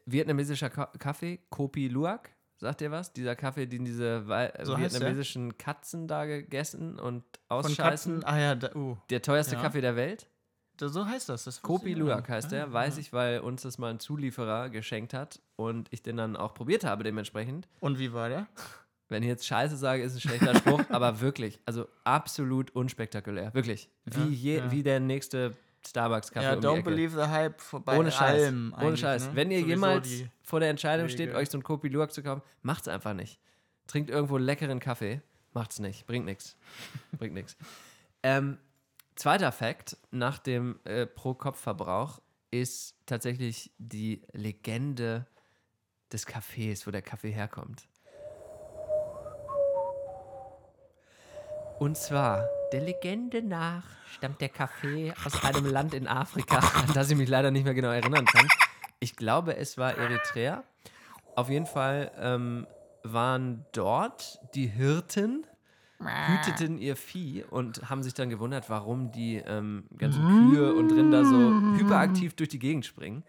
[0.06, 2.30] vietnamesischer Ka Kaffee, Kopi Luwak,
[2.62, 3.12] sagt ihr was?
[3.12, 4.90] Dieser Kaffee, den diese Wei- So der?
[4.90, 8.20] vietnamesischen Katzen da gegessen und Von ausscheißen.
[8.20, 8.24] Katzen.
[8.24, 8.96] Ah ja, da, uh.
[9.10, 9.60] Der teuerste Ja.
[9.60, 10.28] Kaffee der Welt.
[10.78, 11.44] Da, so heißt das.
[11.44, 13.00] das Kopi Luwak heißt der, Ah, weiß ja.
[13.02, 16.82] ich, weil uns das mal ein Zulieferer geschenkt hat und ich den dann auch probiert
[16.84, 17.68] habe dementsprechend.
[17.80, 18.46] Und wie war der?
[19.08, 23.90] Wenn ich jetzt Scheiße sage, ist ein schlechter Spruch, aber wirklich, also absolut unspektakulär, wirklich.
[24.06, 24.26] Wie, Ja,
[24.64, 25.52] je, wie der nächste
[25.86, 28.42] Starbucks-Kaffee Ja, um don't believe the hype bei Ohne Scheiß.
[28.42, 29.28] allem Ohne Scheiß.
[29.28, 29.36] ne?
[29.36, 30.08] Wenn ihr Sowieso jemals
[30.42, 31.36] vor der Entscheidung steht, Regel.
[31.36, 33.38] euch so ein Kopi Luwak zu kaufen, macht's einfach nicht.
[33.86, 35.20] Trinkt irgendwo leckeren Kaffee,
[35.52, 36.06] macht's nicht.
[36.06, 36.56] Bringt nichts.
[37.18, 37.56] Bringt nichts.
[38.22, 38.58] Ähm,
[39.16, 45.26] zweiter Fakt nach dem äh, Pro-Kopf-Verbrauch ist tatsächlich die Legende
[46.12, 47.88] des Kaffees, wo der Kaffee herkommt.
[51.78, 57.10] Und zwar, der Legende nach stammt der Kaffee aus einem Land in Afrika, an das
[57.10, 58.48] ich mich leider nicht mehr genau erinnern kann.
[59.00, 60.64] Ich glaube, es war Eritrea.
[61.34, 62.66] Auf jeden Fall ähm,
[63.02, 65.46] waren dort die Hirten
[66.04, 71.24] hüteten ihr Vieh und haben sich dann gewundert, warum die ähm, ganzen Kühe und Rinder
[71.24, 73.22] so hyperaktiv durch die Gegend springen.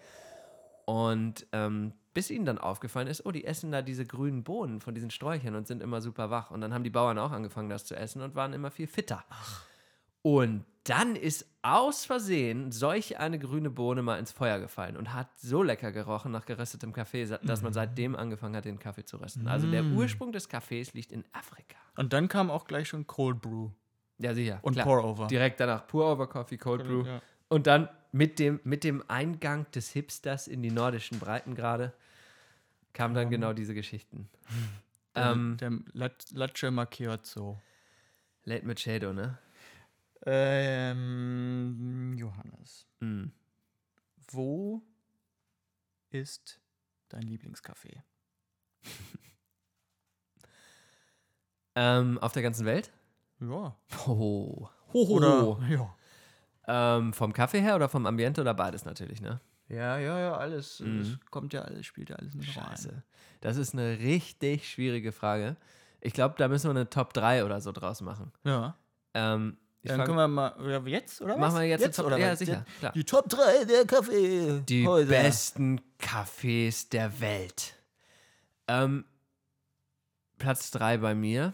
[0.85, 4.93] Und ähm, bis ihnen dann aufgefallen ist, oh, die essen da diese grünen Bohnen von
[4.93, 6.51] diesen Sträuchern und sind immer super wach.
[6.51, 9.23] Und dann haben die Bauern auch angefangen, das zu essen und waren immer viel fitter.
[10.21, 15.27] Und dann ist aus Versehen solch eine grüne Bohne mal ins Feuer gefallen und hat
[15.37, 19.47] so lecker gerochen nach geröstetem Kaffee, dass man seitdem angefangen hat, den Kaffee zu rösten.
[19.47, 21.77] Also der Ursprung des Kaffees liegt in Afrika.
[21.95, 23.69] Und dann kam auch gleich schon Cold Brew
[24.17, 24.59] Ja, sicher.
[24.61, 24.85] und klar.
[24.85, 25.27] Pour-Over.
[25.27, 27.05] Direkt danach Pour-Over Coffee, Cold Brew.
[27.05, 27.21] Ja.
[27.47, 31.93] Und dann mit dem, mit dem Eingang des Hipsters in die nordischen Breitengrade
[32.93, 34.29] kamen dann genau diese Geschichten.
[35.15, 37.61] ähm, der Lat- Latte Macchiato.
[38.45, 39.37] Late Machado, ne?
[40.25, 43.25] Ähm, Johannes, Mm.
[44.31, 44.81] wo
[46.09, 46.59] ist
[47.09, 48.01] dein Lieblingscafé?
[51.75, 52.91] Ähm, auf der ganzen Welt?
[53.39, 53.75] Ja.
[54.05, 54.69] Ho.
[54.93, 55.55] Ho, ho.
[55.57, 55.95] Oder, ja.
[56.67, 59.41] Ähm, vom Kaffee her oder vom Ambiente oder beides natürlich, ne?
[59.73, 60.79] Ja, ja, ja, alles.
[60.79, 61.01] Mhm.
[61.01, 62.65] Es kommt ja alles, spielt ja alles mit rein.
[62.65, 63.03] Scheiße.
[63.41, 65.55] Das ist eine richtig schwierige Frage.
[66.01, 68.31] Ich glaube, da müssen wir eine Top 3 oder so draus machen.
[68.43, 68.77] Ja.
[69.13, 71.39] Ähm, Dann fang- können wir mal, jetzt, oder was?
[71.39, 72.39] Machen wir jetzt, eine Top oder Ja, was?
[72.39, 72.65] sicher.
[72.79, 72.91] Klar.
[72.93, 74.61] Die Top 3 der Kaffee.
[74.67, 75.09] Die Häuser.
[75.09, 77.75] besten Cafés der Welt.
[78.67, 79.05] Ähm,
[80.37, 81.53] Platz 3 bei mir.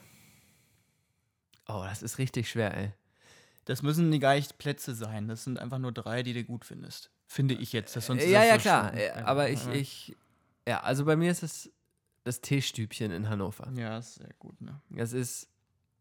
[1.67, 2.93] Oh, das ist richtig schwer, ey.
[3.65, 5.27] Das müssen die gar nicht Plätze sein.
[5.27, 7.11] Das sind einfach nur drei, die du gut findest.
[7.31, 7.95] Finde ich jetzt.
[7.95, 8.89] Das sonst ist ja, ja, so klar.
[8.89, 9.01] schlimm.
[9.01, 9.71] Äh, Aber ich, Ja.
[9.73, 10.15] ich,
[10.67, 11.71] ja, also bei mir ist es
[12.23, 13.71] das Teestübchen in Hannover.
[13.75, 14.81] Ja, ist sehr gut, ne?
[14.89, 15.47] Das ist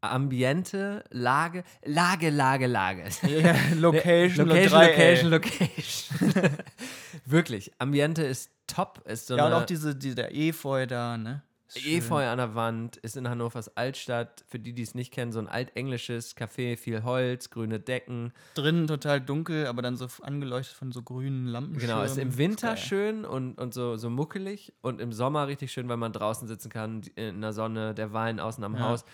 [0.00, 3.04] Ambiente, Lage, Lage, Lage, Lage.
[3.28, 5.28] Ja, Location, Location, und 3L.
[5.28, 6.42] Location, Location.
[7.26, 9.02] Wirklich, Ambiente ist top.
[9.06, 11.42] Ist so Ja, und auch diese, diese der Efeu da, ne?
[11.74, 11.87] Ist.
[11.87, 14.42] Efeu an der Wand, ist in Hannovers Altstadt.
[14.48, 18.33] Für die, die es nicht kennen, so ein altenglisches Café, viel Holz, grüne Decken.
[18.54, 21.78] Drinnen total dunkel, aber dann so angeleuchtet von so grünen Lampen.
[21.78, 22.76] Genau, ist im Winter geil.
[22.78, 26.70] schön und, und so, so muckelig und im Sommer richtig schön, weil man draußen sitzen
[26.70, 28.81] kann, die- in der Sonne, der Wein außen am Ja.
[28.81, 29.04] Haus.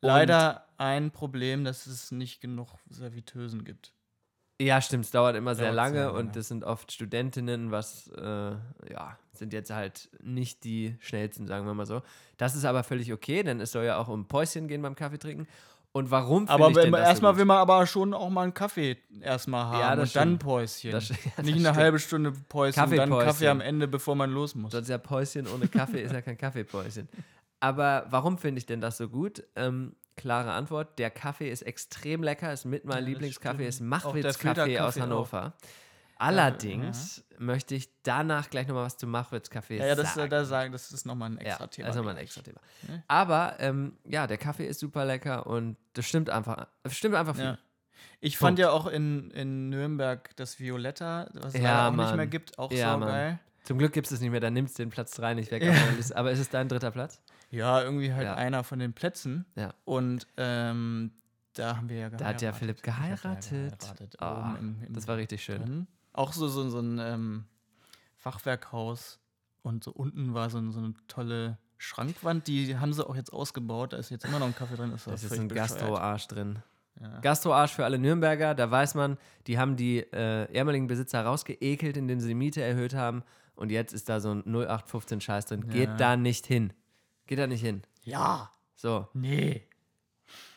[0.00, 3.92] Leider ein Problem, dass es nicht genug Serviteusen gibt.
[4.60, 6.12] Ja, stimmt, es dauert immer sehr Dauert lange lange.
[6.18, 8.22] und das sind oft Studentinnen, was, äh,
[8.90, 12.02] ja, sind jetzt halt nicht die schnellsten, sagen wir mal so.
[12.38, 15.18] Das ist aber völlig okay, denn es soll ja auch um Päuschen gehen beim Kaffee
[15.18, 15.46] trinken.
[15.92, 17.38] Und warum finde Aber wenn so erstmal gut?
[17.38, 20.38] will man aber schon auch mal einen Kaffee erstmal haben Ja, und dann.
[20.38, 20.90] Päuschen.
[20.90, 21.76] Das- ja, das Nicht eine stimmt.
[21.76, 23.10] halbe Stunde Päuschen und dann.
[23.10, 24.72] Kaffee am Ende, bevor man los muss.
[24.72, 27.08] Sonst ja Päuschen ohne Kaffee ist ja kein Kaffeepäuschen.
[27.60, 29.42] Aber warum finde ich denn das so gut?
[29.56, 34.04] Ähm, klare Antwort: Der Kaffee ist extrem lecker, ist mit mein das Lieblingskaffee, ist Machwitz
[34.04, 35.02] Kaffee aus Filterkaffee auch.
[35.02, 35.54] Hannover.
[36.20, 40.26] Allerdings möchte ich danach gleich nochmal was zu Machwitz Kaffee ja, ja, das, sagen.
[40.26, 41.86] äh, da sagen, das ist nochmal ein extra ja, Thema.
[41.86, 42.60] Das ist nochmal ein extra Thema.
[43.06, 46.66] Aber ähm, ja, der Kaffee ist super lecker und das stimmt einfach.
[46.82, 47.44] Das stimmt einfach viel.
[47.44, 47.58] Ja.
[48.20, 48.40] Ich Punkt.
[48.40, 52.06] fand ja auch in, in Nürnberg das Violetta, was es Ja, auch Mann.
[52.06, 53.38] nicht mehr gibt, auch Ja, so geil.
[53.62, 55.62] Zum Glück gibt es das nicht mehr, dann nimmst du den Platz 3 nicht weg.
[55.62, 55.74] Ja.
[56.14, 57.20] Aber ist es dein dritter Platz?
[57.50, 58.34] Ja, irgendwie halt Ja.
[58.34, 59.46] einer von den Plätzen.
[59.54, 59.72] Ja.
[59.84, 61.12] Und ähm,
[61.54, 63.78] da haben wir ja Da hat ja Philipp geheiratet.
[63.78, 65.62] geheiratet, oben im, im Das war richtig schön.
[65.62, 65.86] drin.
[66.12, 67.44] Auch so, so, so ein ähm,
[68.16, 69.18] Fachwerkhaus.
[69.62, 73.92] Und so unten war so, so eine tolle Schrankwand, die haben sie auch jetzt ausgebaut.
[73.92, 74.90] Da ist jetzt immer noch ein Kaffee drin.
[74.90, 75.48] Das, Das ist ein.
[75.48, 76.58] Gastroarsch drin.
[77.00, 77.20] Ja.
[77.20, 82.18] Gastroarsch für alle Nürnberger, da weiß man, die haben die äh, ehemaligen Besitzer rausgeekelt, indem
[82.18, 83.22] sie die Miete erhöht haben.
[83.54, 85.64] Und jetzt ist da so ein 0815 Scheiß drin.
[85.68, 85.72] Ja.
[85.72, 86.72] Geht da nicht hin.
[87.28, 87.82] Geht da nicht hin.
[88.02, 89.06] ja, So.
[89.14, 89.62] nee.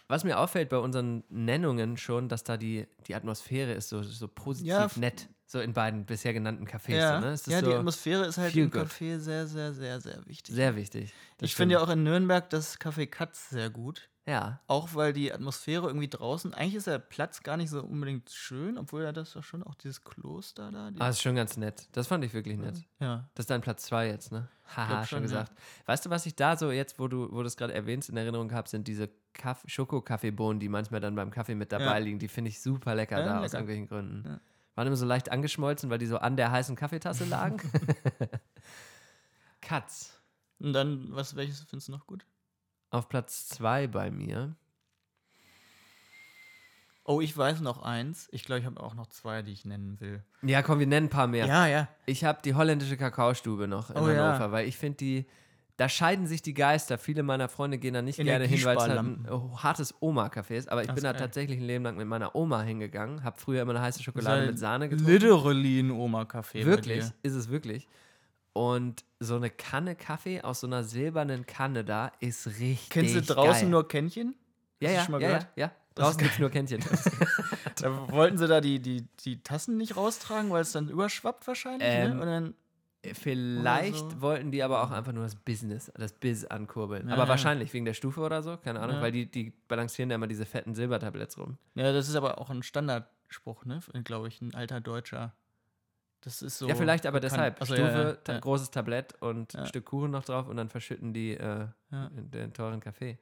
[0.08, 4.28] Was mir auffällt bei unseren Nennungen schon, dass da die, die Atmosphäre ist so, so
[4.28, 5.30] positiv Ja, nett.
[5.46, 6.96] So in beiden bisher genannten Cafés.
[6.96, 7.32] Ja, So, ne?
[7.48, 8.72] Ja so die Atmosphäre ist halt im.
[8.72, 10.54] Café sehr, sehr, sehr, sehr wichtig.
[10.56, 11.14] sehr wichtig.
[11.38, 14.10] Das ich finde ja auch in Nürnberg das Café Katz sehr gut.
[14.28, 14.60] Ja.
[14.68, 18.78] Auch weil die Atmosphäre irgendwie draußen, eigentlich ist der Platz gar nicht so unbedingt schön,
[18.78, 20.92] obwohl ja das doch schon auch dieses Kloster da.
[20.92, 21.88] Die, Ah, ist schon ganz nett.
[21.94, 22.84] Das fand ich wirklich nett.
[23.00, 23.28] ja.
[23.34, 24.48] Das ist dein Platz 2 jetzt, ne?
[24.76, 25.24] Haha, schon schon, ja.
[25.24, 25.52] gesagt.
[25.88, 28.18] Weißt du, was ich da so jetzt, wo du, wo du es gerade erwähnst, in
[28.18, 31.98] Erinnerung habe, sind diese Kaff Schoko-Kaffeebohnen, die manchmal dann beim Kaffee mit dabei Ja.
[31.98, 32.20] liegen.
[32.20, 33.58] Die finde ich super lecker Ja, da, aus lecker.
[33.58, 34.24] irgendwelchen Gründen.
[34.30, 34.40] Ja.
[34.76, 37.60] Waren immer so leicht angeschmolzen, weil die so an der heißen Kaffeetasse lagen.
[39.62, 40.18] Katz.
[40.60, 42.26] Und dann, was, welches findest du noch gut?
[42.92, 44.56] Auf Platz 2 bei mir.
[47.06, 48.28] Oh, ich weiß noch eins.
[48.32, 50.24] Ich glaube, ich habe auch noch zwei, die ich nennen will.
[50.44, 51.46] Ja, komm, wir nennen ein paar mehr.
[51.48, 51.88] Ja, ja.
[52.06, 54.34] Ich habe die holländische Kakaostube noch in Oh ja.
[54.34, 55.26] Hannover, weil ich finde die,
[55.78, 56.98] da scheiden sich die Geister.
[56.98, 59.52] Viele meiner Freunde gehen da nicht gerne hin, weil es halt ein Energiesparlampen.
[59.52, 60.70] oh, hartes Oma-Café ist.
[60.70, 63.62] Aber ich Ach, bin da tatsächlich ein Leben lang mit meiner Oma hingegangen, habe früher
[63.62, 65.12] immer eine heiße Schokolade mit Sahne getrunken.
[65.12, 66.66] Literally ein Oma-Café.
[66.66, 67.88] Wirklich, ist es wirklich.
[68.54, 73.22] Und so eine Kanne Kaffee aus so einer silbernen Kanne da ist richtig Kennst du
[73.22, 73.70] draußen geil.
[73.70, 74.36] nur Kännchen?
[74.80, 75.58] Ja, Hast du ja, schon mal ja, ja, gehört?
[75.58, 75.72] ja.
[75.96, 76.84] Draußen gibt es nur Kännchen.
[77.82, 81.88] Da wollten sie da die, die, die Tassen nicht raustragen, weil es dann überschwappt wahrscheinlich.
[81.90, 82.22] Ähm, ne?
[82.22, 82.54] Und dann,
[83.14, 84.22] Vielleicht so.
[84.22, 87.08] wollten die aber auch einfach nur das Business, das Biz ankurbeln.
[87.08, 87.30] Ja, aber ja.
[87.30, 89.02] wahrscheinlich wegen der Stufe oder so, keine Ahnung, Ja.
[89.02, 91.58] weil die, die balancieren da immer diese fetten Silbertabletts rum.
[91.76, 93.80] ja, das ist aber auch ein Standardspruch, ne?
[94.04, 95.34] Glaube ich, ein alter Deutscher.
[96.22, 96.68] Das ist so.
[96.68, 97.58] ja, vielleicht aber deshalb.
[97.60, 100.70] Ach so, Stufe, ja, ja, großes Tablett und ein Stück Kuchen noch drauf und dann
[100.70, 103.18] verschütten die äh, den teuren Kaffee.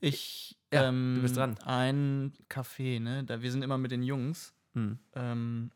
[0.00, 1.58] Ich, ähm, du bist dran.
[1.64, 3.24] Ein Café, ne?
[3.24, 4.98] Da, wir sind immer mit den Jungs Hm.
[5.14, 5.70] ähm,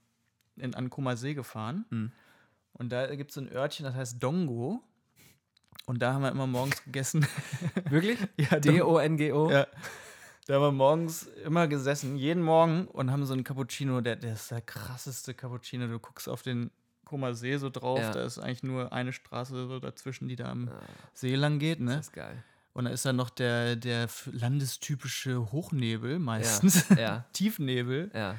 [0.56, 1.86] in Ankoma See gefahren.
[1.90, 2.12] Hm.
[2.74, 4.82] Und da gibt es so ein Örtchen, das heißt Dongo.
[5.86, 7.26] Und da haben wir immer morgens gegessen.
[7.90, 8.18] Wirklich?
[8.36, 9.50] ja, D-O-N-G-O?
[9.50, 9.66] Ja.
[10.46, 14.32] Da haben wir morgens immer gesessen, jeden Morgen und haben so einen Cappuccino, der, der
[14.34, 15.86] ist der krasseste Cappuccino.
[15.86, 16.70] Du guckst auf den
[17.04, 18.10] Koma See so drauf, Ja.
[18.12, 20.80] da ist eigentlich nur eine Straße so dazwischen, die da am Ah,
[21.14, 21.96] See lang geht, ne?
[21.96, 22.42] das ist geil.
[22.72, 28.36] Und da ist dann noch der, der landestypische Hochnebel meistens, Ja, Tiefnebel ja.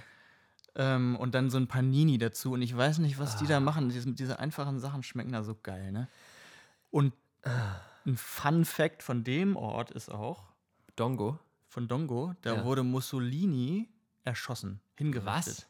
[0.76, 2.54] ähm, und dann so ein Panini dazu.
[2.54, 3.90] Und ich weiß nicht, was die da machen.
[3.90, 6.08] Diese, diese einfachen Sachen schmecken da so geil, ne?
[6.90, 7.14] Und
[8.06, 10.44] ein Fun Fact von dem Ort ist auch,
[10.96, 11.40] Dongo.
[11.74, 12.64] Von Dongo, da Ja.
[12.66, 13.90] wurde Mussolini
[14.24, 15.26] erschossen, hingerichtet.
[15.26, 15.68] Was?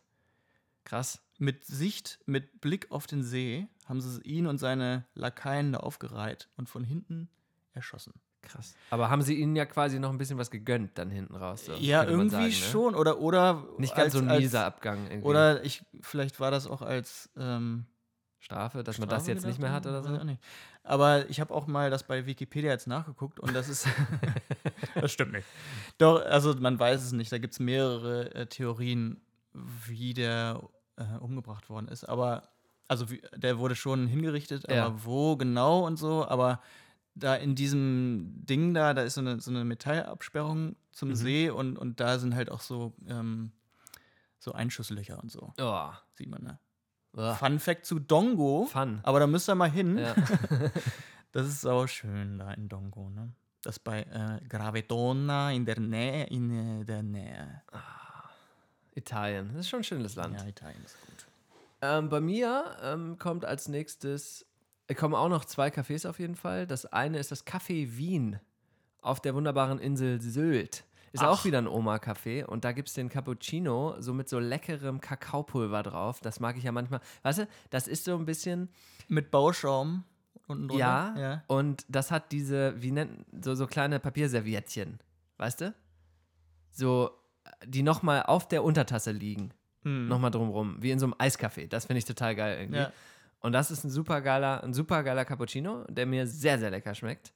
[0.83, 1.21] Krass.
[1.39, 6.49] Mit Sicht, mit Blick auf den See haben sie ihn und seine Lakaien da aufgereiht
[6.57, 7.29] und von hinten
[7.71, 8.13] erschossen.
[8.41, 8.75] Krass.
[8.89, 11.65] Aber haben sie ihnen ja quasi noch ein bisschen was gegönnt dann hinten raus?
[11.65, 12.51] So, ja, irgendwie sagen, ne?
[12.51, 12.95] schon.
[12.95, 15.25] Oder, oder Nicht ganz als, so ein mieser Abgang irgendwie.
[15.25, 17.85] Oder ich, vielleicht war das auch als ähm,
[18.43, 20.19] Strafe, dass man das Strafe jetzt nicht mehr hat oder so?
[20.83, 23.87] Aber ich habe auch mal das bei Wikipedia jetzt nachgeguckt und das ist.
[24.95, 25.47] das stimmt nicht.
[25.97, 27.31] Doch, also man weiß es nicht.
[27.31, 29.21] Da gibt es mehrere äh, Theorien,
[29.53, 30.61] wie der
[30.97, 32.03] äh, umgebracht worden ist.
[32.03, 32.49] Aber,
[32.89, 35.05] also wie, der wurde schon hingerichtet, aber Ja.
[35.05, 36.27] wo genau und so.
[36.27, 36.59] Aber
[37.15, 41.15] da in diesem Ding da, da ist so eine, so eine Metallabsperrung zum Mhm.
[41.15, 43.53] See und, und da sind halt auch so, ähm,
[44.37, 45.53] so Einschusslöcher und so.
[45.59, 45.91] Oh.
[46.15, 46.59] Sieht man, ne?
[47.15, 47.35] Ugh.
[47.35, 48.65] Fun Fact zu Dongo.
[48.65, 48.99] Fun.
[49.03, 49.97] Aber da müsst ihr mal hin.
[49.97, 50.15] Ja.
[51.33, 53.33] Das ist sau schön da in Dongo, ne?
[53.63, 57.63] Das bei äh, Gravetona in der Nähe, in äh, der Nähe.
[58.93, 59.49] Italien.
[59.53, 60.39] Das ist schon ein schönes Land.
[60.39, 61.25] Ja, Italien ist gut.
[61.81, 64.45] Ähm, bei mir ähm, kommt als nächstes,
[64.87, 66.67] äh, kommen auch noch zwei Cafés auf jeden Fall.
[66.67, 68.39] Das eine ist das Café Wien
[69.01, 70.85] auf der wunderbaren Insel Sylt.
[71.13, 71.29] Ist Ach.
[71.29, 75.83] auch wieder ein Oma-Café und da gibt es den Cappuccino so mit so leckerem Kakaopulver
[75.83, 76.19] drauf.
[76.21, 77.01] Das mag ich ja manchmal.
[77.21, 78.69] Weißt du, das ist so ein bisschen,
[79.07, 80.03] Mit Bauschaum
[80.47, 80.79] unten drunter.
[80.79, 81.43] ja, ja.
[81.47, 84.99] und das hat diese, wie nennt, so, so kleine Papierserviettchen,
[85.37, 85.75] weißt du?
[86.71, 87.11] So,
[87.63, 89.53] die nochmal auf der Untertasse liegen.
[89.83, 90.07] Hm.
[90.07, 91.67] Nochmal drumrum, wie in so einem Eiskaffee.
[91.67, 92.79] Das finde ich total geil irgendwie.
[92.79, 92.91] Ja.
[93.39, 96.95] Und das ist ein super geiler, ein super geiler Cappuccino, der mir sehr, sehr lecker
[96.95, 97.33] schmeckt.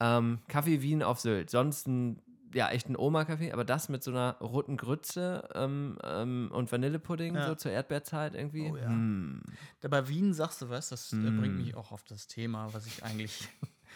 [0.00, 1.48] Ähm, Kaffee Wien auf Sylt.
[1.50, 2.20] Sonst ein,
[2.54, 7.34] ja, echt ein Oma-Kaffee, aber das mit so einer roten Grütze ähm, ähm, und Vanillepudding
[7.34, 7.46] Ja.
[7.46, 8.70] so zur Erdbeerzeit irgendwie.
[8.70, 8.86] Oh ja.
[8.88, 9.42] Hm.
[9.80, 11.38] Da bei Wien sagst du was, das Mm.
[11.40, 13.48] bringt mich auch auf das Thema, was ich eigentlich.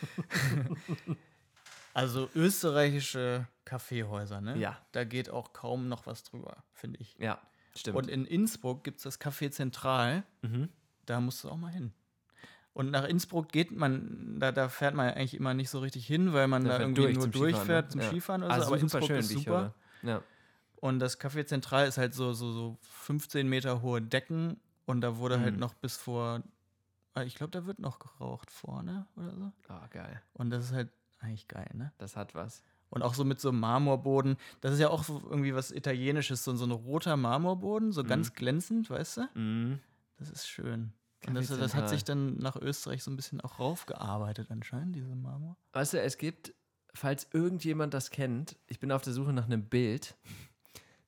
[1.95, 4.57] also österreichische Kaffeehäuser, ne?
[4.59, 4.79] Ja.
[4.93, 7.17] Da geht auch kaum noch was drüber, finde ich.
[7.19, 7.39] Ja,
[7.77, 7.97] stimmt.
[7.97, 10.25] Und in Innsbruck gibt es das Café Zentral.
[10.43, 10.69] mhm.
[11.05, 11.93] Da musst du auch mal hin.
[12.75, 16.33] Und nach Innsbruck geht man, da, da fährt man eigentlich immer nicht so richtig hin,
[16.33, 17.91] weil man Da da, irgendwie durch nur zum Skifahren, durchfährt ne?
[17.93, 18.07] zum Ja.
[18.09, 18.55] Skifahren oder so.
[18.55, 19.75] Also Aber super Innsbruck schön, ist super.
[20.03, 20.23] Ja.
[20.81, 25.19] Und das Café Zentral ist halt so, so, so 15 Meter hohe Decken und da
[25.19, 25.61] wurde halt Mhm.
[25.61, 26.43] noch bis vor,
[27.15, 29.53] ah, ich glaube, da wird noch geraucht vorne oder so.
[29.69, 30.21] Oh, geil.
[30.33, 30.89] Und das ist halt
[31.21, 31.93] eigentlich geil, ne?
[31.99, 32.63] Das hat was.
[32.91, 34.37] Und auch so mit so einem Marmorboden.
[34.61, 38.09] Das ist ja auch so irgendwie was Italienisches, so, so ein roter Marmorboden, so Mhm.
[38.09, 39.29] ganz glänzend, weißt du?
[39.39, 39.79] Mhm.
[40.19, 40.93] Das ist schön.
[41.27, 45.15] Und das, das hat sich dann nach Österreich so ein bisschen auch raufgearbeitet anscheinend, diese
[45.15, 45.57] Marmor.
[45.73, 46.55] Weißt du, es gibt,
[46.95, 50.17] falls irgendjemand das kennt, ich bin auf der Suche nach einem Bild.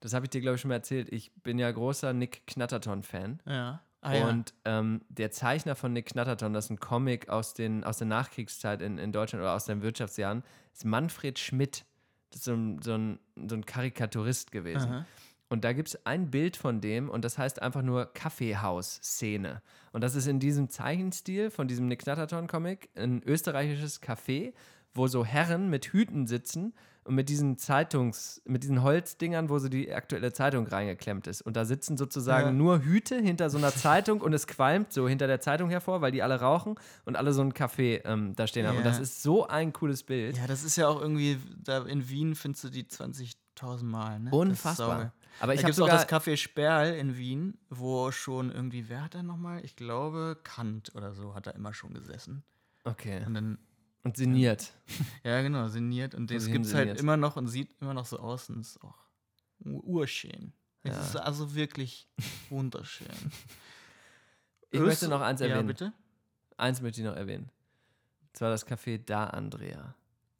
[0.00, 1.10] Das habe ich dir, glaube ich, schon mal erzählt.
[1.12, 3.40] Ich bin ja großer Nick Knatterton-Fan.
[3.46, 3.82] Ja.
[4.02, 7.96] Ah, und ähm, der Zeichner von Nick Knatterton, das ist ein Comic aus, den, aus
[7.96, 11.86] der Nachkriegszeit in, in Deutschland oder aus den Wirtschaftsjahren, ist Manfred Schmidt.
[12.28, 14.90] Das ist so ein, so ein, so ein Karikaturist gewesen.
[14.90, 15.06] Aha.
[15.54, 19.62] Und da gibt es ein Bild von dem und das heißt einfach nur Kaffeehaus-Szene.
[19.92, 24.52] Und das ist in diesem Zeichenstil von diesem Nick Knatterton-Comic ein österreichisches Café,
[24.94, 29.68] wo so Herren mit Hüten sitzen und mit diesen Zeitungs-, mit diesen Holzdingern, wo so
[29.68, 31.40] die aktuelle Zeitung reingeklemmt ist.
[31.40, 32.52] Und da sitzen sozusagen Ja.
[32.52, 36.10] nur Hüte hinter so einer Zeitung und es qualmt so hinter der Zeitung hervor, weil
[36.10, 38.78] die alle rauchen und alle so ein Kaffee ähm, da stehen haben.
[38.78, 38.90] Und Ja.
[38.90, 40.36] das ist so ein cooles Bild.
[40.36, 44.30] Ja, das ist ja auch irgendwie, da in Wien findest du die 20.000 Mal, ne?
[44.32, 45.12] Unfassbar.
[45.40, 48.88] Aber Da ich gibt habe es auch das Café Sperl in Wien, wo schon irgendwie,
[48.88, 49.64] wer hat da nochmal?
[49.64, 52.44] Ich glaube, Kant oder so hat da immer schon gesessen.
[52.84, 53.24] Okay.
[53.26, 53.58] Und dann
[54.02, 54.72] Und sinniert.
[55.24, 56.14] Ja, genau, sinniert.
[56.14, 58.80] Und das gibt es halt immer noch und sieht immer noch so aus und ist
[58.82, 58.98] auch
[59.64, 60.52] ur- urschön.
[60.82, 61.02] Es Ja.
[61.02, 62.06] ist also wirklich
[62.50, 63.08] wunderschön.
[64.70, 65.60] Ich Hörst möchte noch eins erwähnen.
[65.60, 65.92] Ja, bitte.
[66.56, 67.50] Eins möchte ich noch erwähnen.
[68.28, 69.94] Und zwar das Café Da Andrea.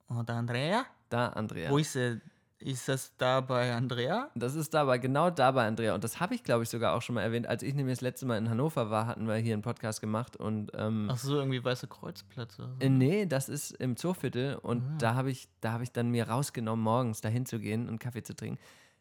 [0.08, 0.84] Und Andrea?
[1.08, 1.70] Da Andrea.
[1.70, 2.20] Wo ist er?
[2.66, 4.30] Ist das da bei Andrea?
[4.34, 5.94] Das ist dabei, genau da bei Andrea.
[5.94, 7.46] Und das habe ich, glaube ich, sogar auch schon mal erwähnt.
[7.46, 10.34] Als ich nämlich das letzte Mal in Hannover war, hatten wir hier einen Podcast gemacht.
[10.36, 12.74] Und ähm, Ach so, irgendwie Weiße Kreuzplatz oder so.
[12.80, 14.54] äh, nee, das ist im Zooviertel.
[14.56, 14.94] Und Ah.
[14.98, 18.22] da habe ich, da hab ich dann mir rausgenommen, morgens dahin zu gehen und Kaffee
[18.22, 18.58] zu trinken.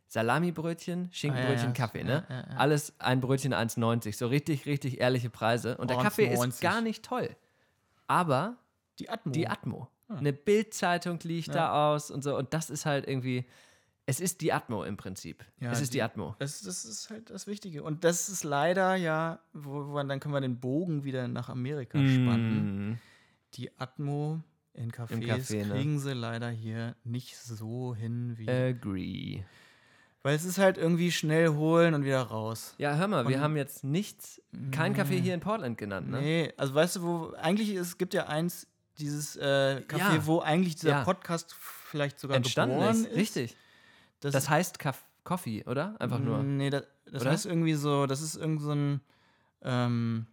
[0.09, 2.25] Salami-Brötchen, Schinkenbrötchen, Ah, ja, Kaffee, ne?
[2.29, 2.57] ja, ja, ja.
[2.57, 4.15] Alles ein Brötchen 1,90.
[4.17, 5.77] So richtig, richtig ehrliche Preise.
[5.77, 6.61] Und der Kaffee ist 1,90.
[6.61, 7.29] gar nicht toll.
[8.07, 8.57] Aber
[8.99, 9.31] Die Atmo.
[9.31, 9.87] die Atmo.
[10.13, 10.19] Ah.
[10.19, 12.37] Eine Bildzeitung liegt da aus und so.
[12.37, 13.45] Und das ist halt irgendwie,
[14.05, 15.43] es ist die Atmo im Prinzip.
[15.59, 16.35] Ja, es ist die, die- Atmo.
[16.39, 17.83] Das, das ist halt das Wichtige.
[17.83, 21.97] Und das ist leider ja, wo, wo dann können wir den Bogen wieder nach Amerika
[21.99, 22.91] spannen.
[22.91, 22.99] Mm.
[23.55, 24.41] Die Atmo
[24.73, 25.73] in Cafés Café, ne?
[25.75, 28.49] kriegen sie leider hier nicht so hin wie.
[28.49, 29.43] Agree.
[30.23, 32.75] Weil es ist halt irgendwie schnell holen und wieder raus.
[32.77, 36.21] Ja, hör mal, wir Und- haben jetzt nichts, kein Café hier in Portland genannt, ne?
[36.21, 38.65] Nee, also weißt du, wo eigentlich es gibt ja eins,
[38.99, 40.25] dieses äh, Café, Ja.
[40.25, 41.03] wo eigentlich dieser Ja.
[41.03, 43.15] Podcast vielleicht sogar Entstanden geboren ist.
[43.15, 43.55] Richtig.
[44.19, 45.95] Das, Das heißt Kaff Coffee, oder?
[46.01, 46.43] Einfach nur.
[46.43, 47.31] Nee, das, das Oder?
[47.31, 48.99] heißt irgendwie so, das ist irgend so ein
[49.61, 50.27] ähm,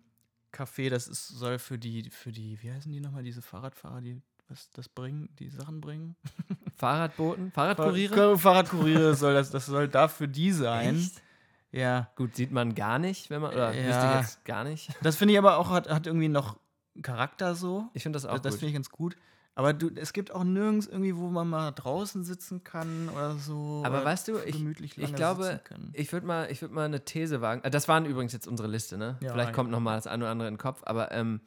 [0.53, 4.21] Café, das ist, soll für die, für die, wie heißen die nochmal, diese Fahrradfahrer, die
[4.49, 6.17] was das bringen, die Sachen bringen?
[6.77, 7.53] Fahrradboten?
[7.53, 8.15] Fahrradkuriere?
[8.15, 10.97] Fahr- Fahrradkuriere soll das, das soll da für die sein.
[10.97, 11.23] Echt?
[11.71, 12.11] Ja.
[12.17, 14.15] Gut, sieht man gar nicht, wenn man, oder wüsste Ja.
[14.21, 14.91] ich jetzt gar nicht.
[15.03, 16.59] Das finde ich aber auch, hat, hat irgendwie noch
[17.03, 17.89] Charakter so.
[17.95, 19.17] Ich finde das auch Das, das finde ich ganz gut.
[19.55, 23.83] Aber du, es gibt auch nirgends irgendwie, wo man mal draußen sitzen kann oder so.
[23.85, 24.57] Aber weißt du, ich,
[24.97, 25.61] ich glaube,
[25.93, 27.63] ich würde mal, ich würd mal eine These wagen.
[27.65, 29.19] Äh, Das waren übrigens jetzt unsere Liste, ne?
[29.21, 29.55] Ja, Vielleicht ja.
[29.55, 31.41] kommt noch mal das eine oder andere in den Kopf, aber ähm,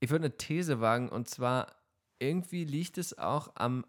[0.00, 1.74] ich würde eine These wagen und zwar
[2.18, 3.84] irgendwie liegt es auch am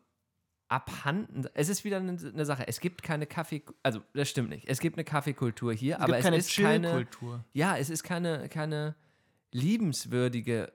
[0.70, 1.46] Abhanden.
[1.54, 2.66] Es ist wieder eine, eine Sache.
[2.68, 4.70] Es gibt keine Kaffee, also das stimmt nicht.
[4.70, 7.06] Es gibt eine Kaffeekultur hier, es aber es ist keine.
[7.52, 8.96] Ja, es ist keine, keine
[9.52, 10.72] liebenswürdige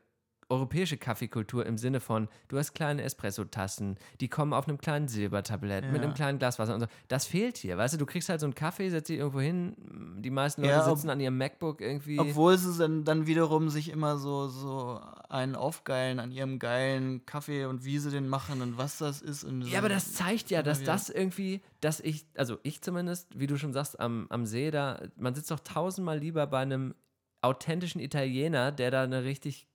[0.48, 5.84] europäische Kaffeekultur im Sinne von, du hast kleine Espresso-Tassen, die kommen auf einem kleinen Silbertablett
[5.90, 6.02] mit Ja.
[6.02, 6.86] einem kleinen Glas Wasser und so.
[7.08, 9.74] Das fehlt hier, weißt du, du kriegst halt so einen Kaffee, setzt dich irgendwo hin,
[10.20, 12.18] die meisten Leute Ja, ob- sitzen an ihrem MacBook irgendwie.
[12.20, 17.64] Obwohl sie dann, dann wiederum sich immer so, so einen aufgeilen an ihrem geilen Kaffee
[17.64, 19.44] und wie sie den machen und was das ist.
[19.64, 23.56] Ja, aber das zeigt ja, dass das irgendwie, dass ich, also ich zumindest, wie du
[23.58, 26.94] schon sagst, am, am See da, man sitzt doch tausendmal lieber bei einem
[27.42, 29.66] authentischen Italiener, der da eine richtig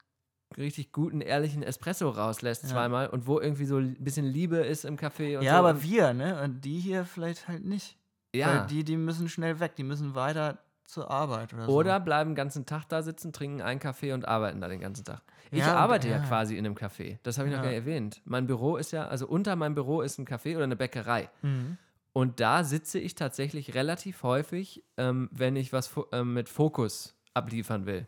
[0.58, 2.70] richtig guten, ehrlichen Espresso rauslässt Ja.
[2.70, 5.58] zweimal und wo irgendwie so ein bisschen Liebe ist im Café und Ja, so.
[5.60, 6.42] aber wir, ne?
[6.44, 7.98] Und die hier vielleicht halt nicht.
[8.34, 8.48] ja.
[8.62, 11.72] Weil die, die müssen schnell weg, die müssen weiter zur Arbeit oder so.
[11.74, 15.06] Oder bleiben den ganzen Tag da sitzen, trinken einen Kaffee und arbeiten da den ganzen
[15.06, 15.22] Tag.
[15.50, 16.18] Ich Ja, arbeite ja.
[16.18, 16.24] ja.
[16.24, 17.18] quasi in einem Café.
[17.24, 17.64] Das habe ich noch Ja.
[17.64, 18.22] gar nicht erwähnt.
[18.26, 21.30] Mein Büro ist ja, also unter meinem Büro ist ein Café oder eine Bäckerei.
[21.44, 21.78] Mhm.
[22.14, 27.16] Und da sitze ich tatsächlich relativ häufig, ähm, wenn ich was fo ähm, mit Fokus
[27.34, 28.06] abliefern will.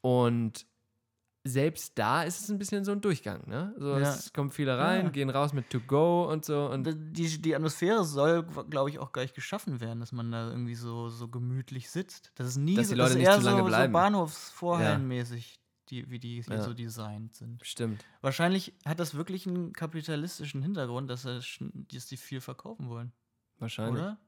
[0.00, 0.66] Und
[1.44, 3.48] selbst da ist es ein bisschen so ein Durchgang.
[3.48, 3.74] Ne?
[3.78, 4.14] So, Ja.
[4.14, 5.10] Es kommen viele rein, Ja.
[5.10, 6.70] gehen raus mit To Go und so.
[6.70, 10.76] Und die, die Atmosphäre soll, glaube ich, auch gleich geschaffen werden, dass man da irgendwie
[10.76, 12.30] so, so gemütlich sitzt.
[12.36, 13.92] Das ist nie Dass so, die Leute das ist nicht eher zu lange so, bleiben.
[13.92, 16.62] so Bahnhofsvorhallenmäßig, die, wie die hier Ja.
[16.62, 17.64] so designt sind.
[17.66, 18.04] stimmt.
[18.20, 23.12] Wahrscheinlich hat das wirklich einen kapitalistischen Hintergrund, dass, er, sch- dass die viel verkaufen wollen.
[23.58, 24.00] Wahrscheinlich.
[24.02, 24.18] Oder?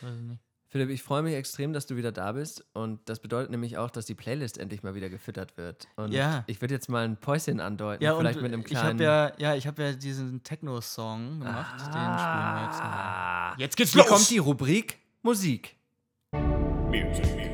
[0.00, 0.42] Weiß ich nicht.
[0.74, 2.64] Philipp, ich freue mich extrem, dass du wieder da bist.
[2.72, 5.86] Und das bedeutet nämlich auch, dass die Playlist endlich mal wieder gefüttert wird.
[5.94, 6.42] Und Ja.
[6.48, 8.02] ich würde jetzt mal ein Päuschen andeuten.
[8.02, 8.98] Ja, vielleicht und mit einem ich kleinen.
[9.00, 12.90] habe ja, ja, ich habe ja diesen Techno-Song gemacht, den spielen wir jetzt mal.
[12.92, 13.54] Ah.
[13.56, 14.08] Jetzt geht's Hier los!
[14.08, 15.76] kommt die Rubrik Musik.
[16.32, 17.53] Music.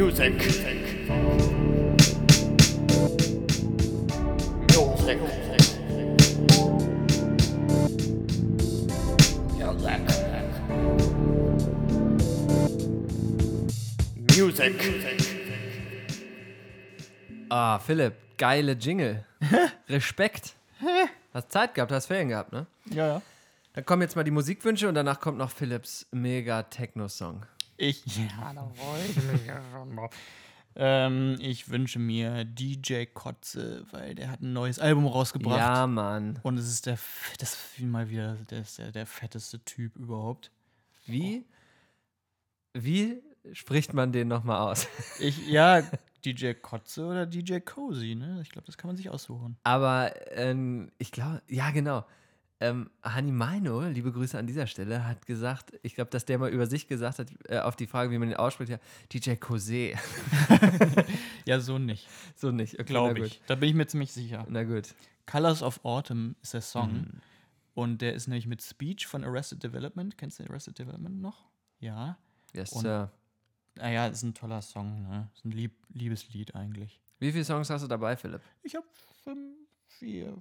[0.00, 0.32] Music.
[14.34, 14.78] Music.
[17.50, 19.26] Ah, Philipp, geile Jingle.
[19.86, 20.54] Respekt.
[21.34, 22.66] Hast Zeit gehabt, hast Ferien gehabt, ne?
[22.86, 23.22] Ja, ja.
[23.74, 27.44] Dann kommen jetzt mal die Musikwünsche und danach kommt noch Philipps mega Techno-Song.
[27.80, 30.10] Ich, ja, da wollte ich mich ja schon mal.
[30.76, 35.58] Ähm, ich wünsche mir DJ Kotze, weil der hat ein neues Album rausgebracht.
[35.58, 36.38] Ja, Mann.
[36.42, 36.98] Und es ist der,
[37.38, 40.50] das ist mal wieder, der ist der, der fetteste Typ überhaupt.
[41.06, 41.46] Wie,
[42.74, 43.22] wie
[43.54, 44.86] spricht man den nochmal aus?
[45.18, 45.82] Ich, ja,
[46.22, 48.40] DJ Kotze oder DJ Cozy, ne?
[48.42, 49.56] Ich glaube, das kann man sich aussuchen.
[49.64, 52.04] Aber ähm, ich glaube, ja, genau.
[52.60, 56.50] Ähm, Hani Maino, liebe Grüße an dieser Stelle, hat gesagt, ich glaube, dass der mal
[56.50, 58.78] über sich gesagt hat, äh, auf die Frage, wie man ihn ausspricht, ja,
[59.12, 59.98] DJ Cosé.
[61.46, 62.06] Ja, so nicht,
[62.36, 63.40] so nicht, okay, glaube ich.
[63.46, 64.46] Da bin ich mir ziemlich sicher.
[64.48, 64.94] Na gut.
[65.26, 66.92] Colors of Autumn ist der Song.
[66.92, 67.20] Mhm.
[67.74, 70.16] Und der ist nämlich mit Speech von Arrested Development.
[70.18, 71.46] Kennst du Arrested Development noch?
[71.80, 72.18] Ja.
[72.52, 73.10] Yes, Und- Sir.
[73.76, 75.30] Naja, ist ein toller Song, ne?
[75.34, 77.00] Ist ein Lieb Liebeslied eigentlich.
[77.20, 78.42] Wie viele Songs hast du dabei, Philipp?
[78.62, 78.86] Ich habe
[79.86, 80.36] vier,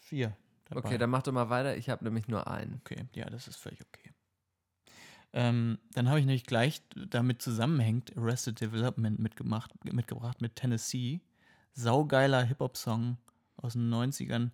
[0.00, 0.36] vier
[0.70, 0.88] dabei.
[0.88, 1.76] Okay, dann mach doch mal weiter.
[1.76, 2.80] Ich habe nämlich nur einen.
[2.80, 4.12] Okay, ja, das ist völlig okay.
[5.32, 11.20] Ähm, dann habe ich nämlich gleich damit zusammenhängt Arrested Development mitgemacht, mitgebracht mit Tennessee.
[11.72, 13.16] Saugeiler Hip-Hop-Song
[13.56, 14.50] aus den 90ern.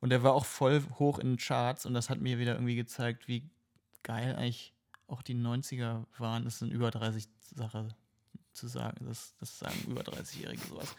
[0.00, 2.76] Und der war auch voll hoch in den Charts und das hat mir wieder irgendwie
[2.76, 3.50] gezeigt, wie
[4.02, 4.74] geil eigentlich
[5.06, 6.44] auch die 90er waren.
[6.44, 7.88] Das sind über 30 Sache
[8.52, 9.06] zu sagen.
[9.06, 10.94] Das, das sagen über 30-Jährige sowas.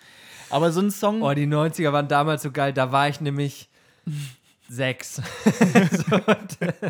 [0.50, 1.22] Aber so ein Song.
[1.22, 2.74] Oh, die 90er waren damals so geil.
[2.74, 3.70] Da war ich nämlich
[4.68, 5.22] sechs.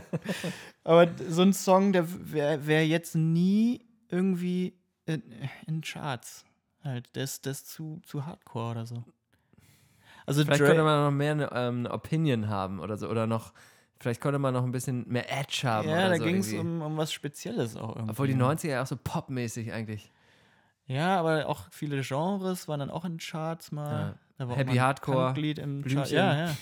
[0.83, 4.73] Aber so ein Song, der wäre wär jetzt nie irgendwie
[5.05, 5.23] in,
[5.67, 6.45] in Charts.
[6.83, 9.03] Halt, der ist, der ist zu, zu hardcore oder so.
[10.25, 13.09] Also Vielleicht Dre- könnte man noch mehr eine, ähm, eine Opinion haben oder so.
[13.09, 13.53] Oder noch,
[13.99, 15.89] vielleicht konnte man noch ein bisschen mehr Edge haben.
[15.89, 18.11] ja, da so ging es um, um was Spezielles auch irgendwie.
[18.11, 20.11] Obwohl die 90er ja auch so popmäßig eigentlich.
[20.87, 23.91] Ja, aber auch viele Genres waren dann auch in Charts mal.
[23.91, 24.15] Ja.
[24.37, 25.81] Da war auch Happy Hardcore, im.
[25.81, 26.15] Blümchen.
[26.15, 26.55] Ja, ja.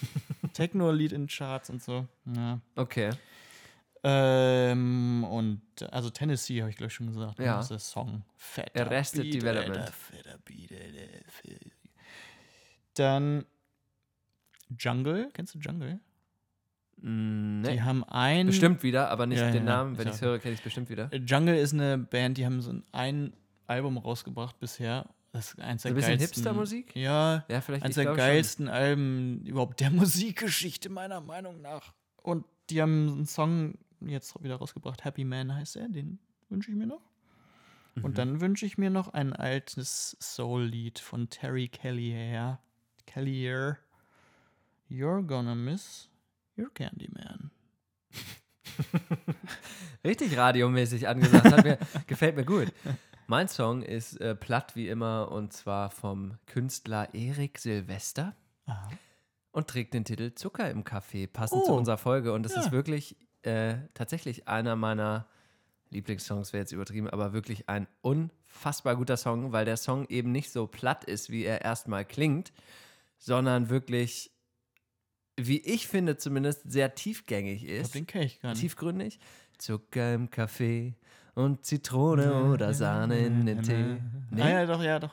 [0.54, 2.08] Techno-Lied in Charts und so.
[2.36, 2.60] Ja.
[2.76, 3.10] Okay.
[4.06, 7.40] Ähm, und also Tennessee habe ich glaube ich schon gesagt.
[7.40, 7.56] Ja.
[7.58, 8.24] Das ist der Song.
[8.36, 9.78] Fetter Arrested Beat, Development.
[9.78, 11.60] Alter, fetter Beat, Alter,
[12.96, 13.46] Dann
[14.78, 15.30] Jungle.
[15.34, 16.00] Kennst du Jungle?
[16.98, 17.82] Mm, Die Nee.
[17.82, 18.48] haben ein.
[18.48, 19.98] Bestimmt wieder, aber nicht Ja, den ja, Namen.
[19.98, 21.10] Wenn ich es höre, kenne ich es bestimmt wieder.
[21.16, 23.34] Jungle ist eine Band, die haben so ein
[23.68, 25.06] Album rausgebracht bisher.
[25.34, 26.96] Das ist eins So der ein bisschen geilsten- Hipster-Musik?
[26.96, 27.84] Ja, Ja, vielleicht.
[27.84, 28.28] eins der glaube schon.
[28.28, 31.94] geilsten Alben überhaupt der Musikgeschichte, meiner Meinung nach.
[32.22, 35.04] Und die haben einen Song jetzt wieder rausgebracht.
[35.04, 36.20] Happy Man heißt er, den
[36.50, 37.02] wünsche ich mir noch.
[37.96, 38.06] Mhm.
[38.06, 42.60] Und dann wünsche ich mir noch ein altes Soul-Lied von Terry Callier.
[43.06, 43.78] Callier.
[44.90, 46.10] You're gonna miss
[46.58, 47.50] your Candyman.
[50.06, 51.46] Richtig radiomäßig angesagt.
[51.52, 51.78] Hat mir,
[52.08, 52.72] gefällt mir gut.
[53.28, 58.90] Mein Song ist äh, platt wie immer und zwar vom Künstler Erik Silvester Aha.
[59.52, 61.78] und trägt den Titel Zucker im Kaffee, passend zu Oh.
[61.78, 62.34] unserer Folge.
[62.34, 62.62] Und das Ja.
[62.62, 65.28] ist wirklich äh, tatsächlich einer meiner
[65.90, 70.50] Lieblingssongs, wäre jetzt übertrieben, aber wirklich ein unfassbar guter Song, weil der Song eben nicht
[70.52, 72.52] so platt ist, wie er erstmal klingt,
[73.20, 74.32] sondern wirklich,
[75.38, 77.96] wie ich finde zumindest, sehr tiefgängig Ich glaub, ist.
[77.96, 78.62] den kenne ich gar nicht.
[78.62, 79.20] Tiefgründig.
[79.58, 80.96] Zucker im Kaffee
[81.36, 83.98] und Zitrone oder Sahne in den Tee.
[84.32, 84.42] Nee?
[84.42, 85.12] Ah, ja, doch, ja, doch.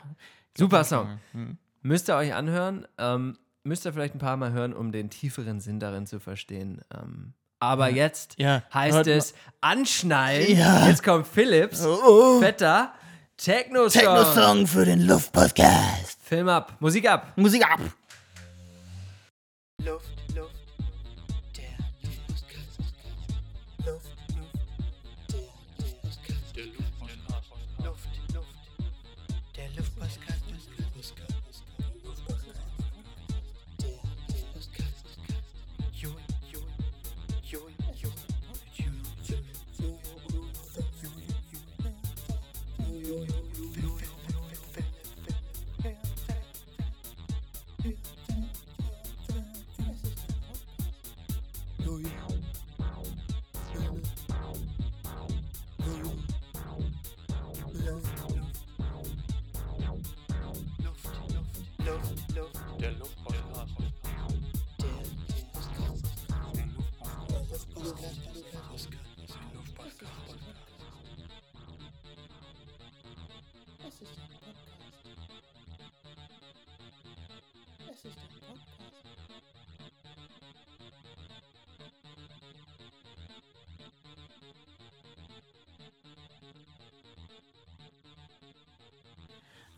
[0.57, 1.19] Super Song.
[1.33, 1.57] Hm.
[1.83, 2.87] Müsst ihr euch anhören.
[2.99, 6.81] Ähm, müsst ihr vielleicht ein paar Mal hören, um den tieferen Sinn darin zu verstehen.
[6.95, 10.57] Ähm, aber jetzt Ja, heißt hört es anschnallen.
[10.57, 10.87] Ja.
[10.89, 12.41] Jetzt kommt Philips, Oh, oh.
[12.41, 12.93] fetter
[13.37, 14.03] Techno-Song.
[14.03, 16.19] Techno-Song für den Luftpodcast.
[16.23, 17.33] Film ab, Musik ab.
[17.37, 17.81] Musik ab.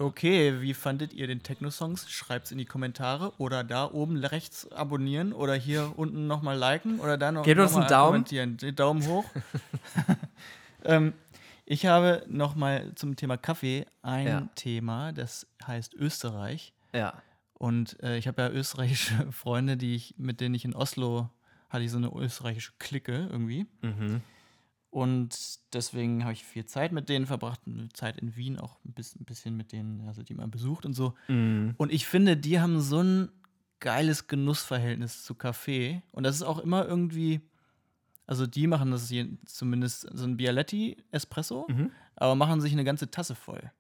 [0.03, 2.11] Okay, wie fandet ihr den Techno-Songs?
[2.11, 7.17] Schreibt's in die Kommentare oder da oben rechts abonnieren oder hier unten nochmal liken oder
[7.17, 8.25] da noch Gebt uns noch mal einen Daumen.
[8.25, 8.75] kommentieren.
[8.77, 9.25] Daumen hoch.
[10.85, 11.13] ähm,
[11.65, 14.49] ich habe nochmal zum Thema Kaffee ein Ja.
[14.57, 16.73] Thema, das heißt Österreich.
[16.93, 17.15] Ja.
[17.55, 21.31] Und äh, ich habe ja österreichische Freunde, die ich, mit denen ich in Oslo
[21.71, 23.67] hatte ich so eine österreichische Clique irgendwie.
[23.83, 24.21] Mhm.
[24.93, 28.93] Und deswegen habe ich viel Zeit mit denen verbracht, eine Zeit in Wien auch ein
[28.93, 31.15] bisschen, ein mit denen, also die mal besucht und so.
[31.29, 31.73] Mhm.
[31.79, 33.31] Und ich finde, die haben so einen
[33.81, 36.03] geiles Genussverhältnis zu Kaffee.
[36.13, 37.41] Und das ist auch immer irgendwie,
[38.27, 41.91] also die machen das je, zumindest so ein Bialetti Espresso, Mhm.
[42.17, 43.73] aber machen sich eine ganze Tasse voll.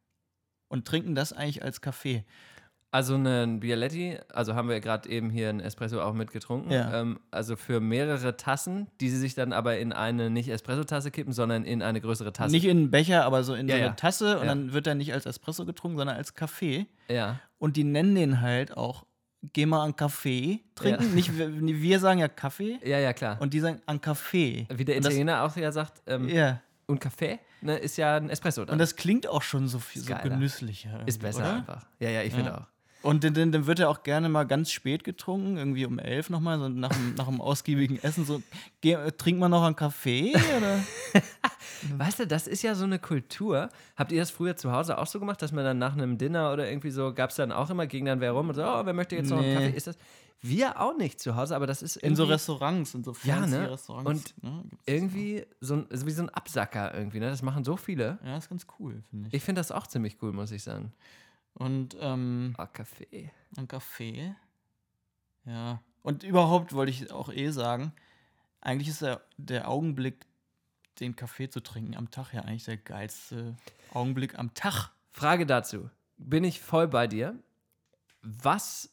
[0.68, 2.24] Und trinken das eigentlich als Kaffee.
[2.94, 6.70] Also einen Bialetti, also haben wir gerade eben hier einen Espresso auch mitgetrunken.
[6.70, 7.00] Ja.
[7.00, 11.32] Ähm, also für mehrere Tassen, die sie sich dann aber in eine nicht Espresso-Tasse kippen,
[11.32, 12.52] sondern in eine größere Tasse.
[12.52, 13.92] Nicht in einen Becher, aber so in Ja, so eine ja.
[13.94, 14.38] Tasse.
[14.40, 16.86] Und dann wird er nicht als Espresso getrunken, sondern als Kaffee.
[17.08, 17.40] ja.
[17.58, 19.06] Und die nennen den halt auch,
[19.54, 21.04] geh mal an Kaffee trinken.
[21.04, 21.08] Ja.
[21.14, 22.78] Nicht, wir, sagen ja Kaffee.
[22.84, 23.38] ja, ja, klar.
[23.40, 24.66] Und die sagen an Kaffee.
[24.74, 26.60] Wie der Und das- Italiener auch ja sagt, ähm, Ja.
[26.86, 28.74] und Kaffee ne, ist ja ein Espresso dann.
[28.74, 31.00] Und das klingt auch schon so viel so genüsslicher.
[31.06, 31.54] ist besser oder?
[31.54, 31.86] einfach.
[32.00, 32.58] Ja, ja, ich finde Ja.
[32.58, 32.66] auch.
[33.02, 36.58] Und dann, dann, wird er auch gerne mal ganz spät getrunken, irgendwie um elf nochmal,
[36.58, 38.42] so nach, nach einem ausgiebigen Essen, so,
[38.80, 40.78] geh, äh, trink mal noch einen Kaffee, oder?
[41.98, 43.68] Weißt du, das ist ja so eine Kultur.
[43.96, 46.52] Habt ihr das früher zu Hause auch so gemacht, dass man dann nach einem Dinner
[46.52, 48.84] oder irgendwie so, gab es dann auch immer, ging dann wer rum und so, oh,
[48.84, 49.54] wer möchte jetzt noch einen.
[49.54, 49.76] Kaffee?
[49.76, 49.98] Ist das?
[50.44, 53.58] Wir auch nicht zu Hause, aber das ist In so Restaurants, in so Ja, fancy
[53.58, 53.70] ne?
[53.70, 54.10] Restaurants.
[54.10, 57.30] Und ne, das irgendwie so ein, wie so ein Absacker irgendwie, ne?
[57.30, 58.18] Das machen so viele.
[58.24, 59.34] Ja, ist ganz cool, finde ich.
[59.34, 60.92] Ich finde das auch ziemlich cool, muss ich sagen.
[61.54, 63.30] Und ähm, Ah, Kaffee.
[63.56, 64.34] ein Kaffee.
[65.44, 65.80] Ja.
[66.02, 67.92] Und überhaupt wollte ich auch eh sagen,
[68.60, 70.26] eigentlich ist der, der Augenblick,
[71.00, 73.56] den Kaffee zu trinken am Tag ja eigentlich der geilste
[73.92, 74.90] Augenblick am Tag.
[75.10, 75.90] Frage dazu.
[76.16, 77.38] Bin ich voll bei dir?
[78.22, 78.90] Was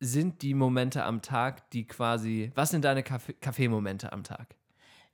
[0.00, 4.54] sind die Momente am Tag, die quasi, was sind deine Kaffee- Kaffeemomente am Tag?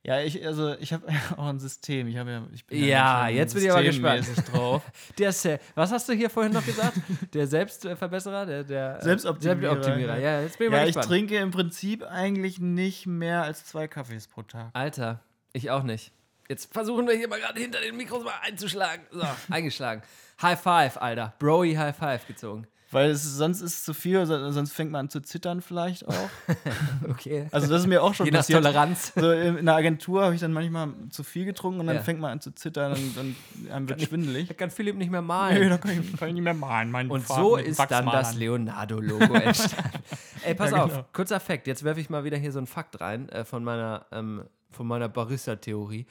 [0.03, 1.05] Ja, ich, also ich habe
[1.37, 2.07] auch ein System.
[2.07, 4.81] Ich habe ja, ich bin Ja, schön jetzt bin ich aber systemmäßig drauf.
[5.19, 6.93] Der Se was hast du hier vorhin noch gesagt?
[7.33, 10.17] Der Selbstverbesserer, der, der äh, Selbstoptimierer, Selbstoptimierer.
[10.17, 10.37] ja.
[10.37, 11.07] Ja, jetzt bin ich ja, mal ich gespannt.
[11.07, 14.71] trinke im Prinzip eigentlich nicht mehr als zwei Kaffees pro Tag.
[14.73, 15.19] Alter,
[15.53, 16.11] ich auch nicht.
[16.49, 19.05] Jetzt versuchen wir hier mal gerade hinter den Mikros mal einzuschlagen.
[19.11, 20.01] So, eingeschlagen.
[20.41, 21.33] High Five, Alter.
[21.37, 22.65] Broy High Five gezogen.
[22.91, 26.05] Weil es, sonst ist es zu viel, so- sonst fängt man an zu zittern vielleicht
[26.07, 26.29] auch.
[27.09, 27.47] Okay.
[27.51, 28.61] Also das ist mir auch schon Je nach passiert.
[28.63, 29.13] Toleranz.
[29.15, 32.01] So in der Agentur habe ich dann manchmal zu viel getrunken und dann Ja.
[32.03, 33.35] fängt man an zu zittern und dann
[33.71, 34.47] einem wird schwindelig.
[34.47, 35.69] Da kann Philipp nicht mehr Nee, malen.
[35.69, 36.91] da kann ich, kann ich nicht mehr malen.
[36.91, 38.35] Mein Und Farben so ist dann das.
[38.35, 39.99] Leonardo-Logo entstanden.
[40.43, 41.05] Ey, pass Ja, auf, genau.
[41.13, 41.67] kurzer Fakt.
[41.67, 44.85] Jetzt werfe ich mal wieder hier so einen Fakt rein äh, von meiner, ähm, von
[44.87, 46.05] meiner Barista-Theorie.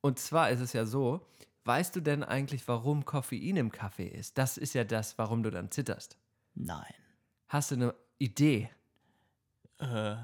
[0.00, 1.24] Und zwar ist es ja so,
[1.64, 4.36] weißt du denn eigentlich, warum Koffein im Kaffee ist?
[4.38, 6.16] Das ist ja das, warum du dann zitterst.
[6.54, 6.94] Nein.
[7.48, 8.70] Hast du eine Idee?
[9.78, 10.16] Äh,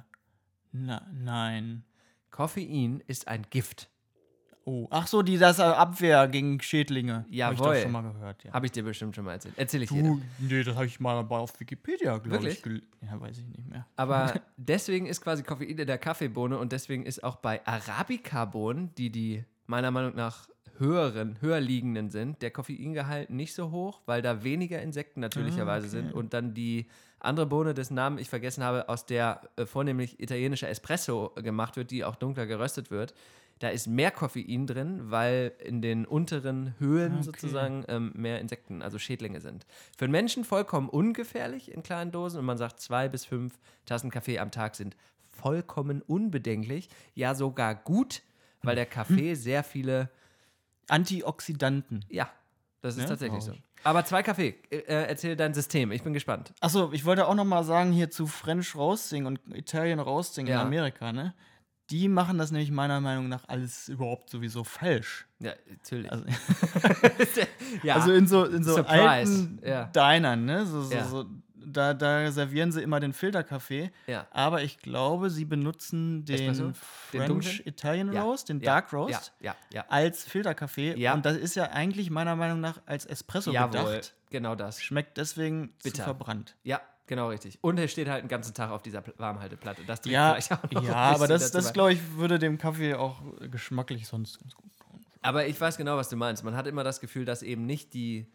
[0.72, 1.85] na, nein.
[2.31, 3.89] Koffein ist ein Gift.
[4.64, 7.14] Oh, ach so, die das äh, Abwehr gegen Schädlinge.
[7.14, 7.74] Hab ich Jawohl.
[7.74, 8.53] doch schon mal gehört, ja.
[8.53, 9.57] Habe ich dir bestimmt schon mal erzählt.
[9.57, 9.91] Erzähle ich.
[9.91, 12.62] Du, nee, das habe ich mal auf Wikipedia, glaube ich.
[13.01, 13.87] Ja, weiß ich nicht mehr.
[13.97, 19.11] Aber deswegen ist quasi Koffein in der Kaffeebohne und deswegen ist auch bei Arabica-Bohnen, die
[19.11, 20.50] die meiner Meinung nach
[20.81, 25.91] höheren, höher liegenden sind, der Koffeingehalt nicht so hoch, weil da weniger Insekten natürlicherweise Ah,
[25.91, 26.87] sind und dann die
[27.20, 31.91] andere Bohne, dessen Namen ich vergessen habe, aus der äh, vornehmlich italienischer Espresso gemacht wird,
[31.91, 33.14] die auch dunkler geröstet wird.
[33.59, 37.22] Da ist mehr Koffein drin, weil in den unteren Höhen Okay.
[37.22, 39.66] sozusagen ähm, mehr Insekten, also Schädlinge sind.
[39.99, 44.11] Für den Menschen vollkommen ungefährlich in kleinen Dosen und man sagt, zwei bis fünf Tassen
[44.11, 44.97] Kaffee am Tag sind
[45.28, 48.22] vollkommen unbedenklich, ja sogar gut,
[48.62, 50.09] weil der Kaffee sehr viele,
[50.91, 52.05] Antioxidanten.
[52.09, 52.30] ja,
[52.82, 53.53] das ist Ja, tatsächlich so.
[53.82, 56.53] Aber zwei Kaffee, äh, äh, erzähl dein System, ich bin gespannt.
[56.61, 60.61] Achso, ich wollte auch noch mal sagen, hier zu French Roasting und Italian Roasting Ja.
[60.61, 61.34] in Amerika, ne?
[61.88, 65.26] Die machen das nämlich meiner Meinung nach alles überhaupt sowieso falsch.
[65.41, 66.11] Ja, natürlich.
[66.12, 66.24] Also,
[67.82, 69.84] ja, also in so, in so Surprise, alten ja.
[69.86, 70.66] Dinern, ne?
[70.66, 71.05] So, so, Ja.
[71.05, 71.24] so,
[71.73, 73.91] da, da servieren sie immer den Filterkaffee.
[74.07, 74.27] ja.
[74.31, 76.62] Aber ich glaube, sie benutzen den Espresso?
[76.64, 77.61] Den French dunklen?
[77.64, 78.23] Italian Ja.
[78.23, 79.33] Roast, den ja, Dark Roast,
[79.89, 80.95] als Filterkaffee.
[81.12, 84.14] Und das ist ja eigentlich meiner Meinung nach als Espresso Jawohl, gedacht.
[84.31, 84.83] genau das.
[84.83, 85.97] Schmeckt deswegen Bitter.
[85.97, 86.57] zu verbrannt.
[86.62, 87.59] Ja, genau richtig.
[87.62, 89.83] Und er steht halt den ganzen Tag auf dieser Pl- Warmhalteplatte.
[89.87, 92.95] Das trägt Ja, vielleicht auch noch ja aber das, das glaube ich, würde dem Kaffee
[92.95, 95.01] auch geschmacklich sonst ganz gut tun.
[95.23, 96.45] Aber ich weiß genau, was du meinst.
[96.45, 98.27] Man hat immer das Gefühl, dass eben nicht die,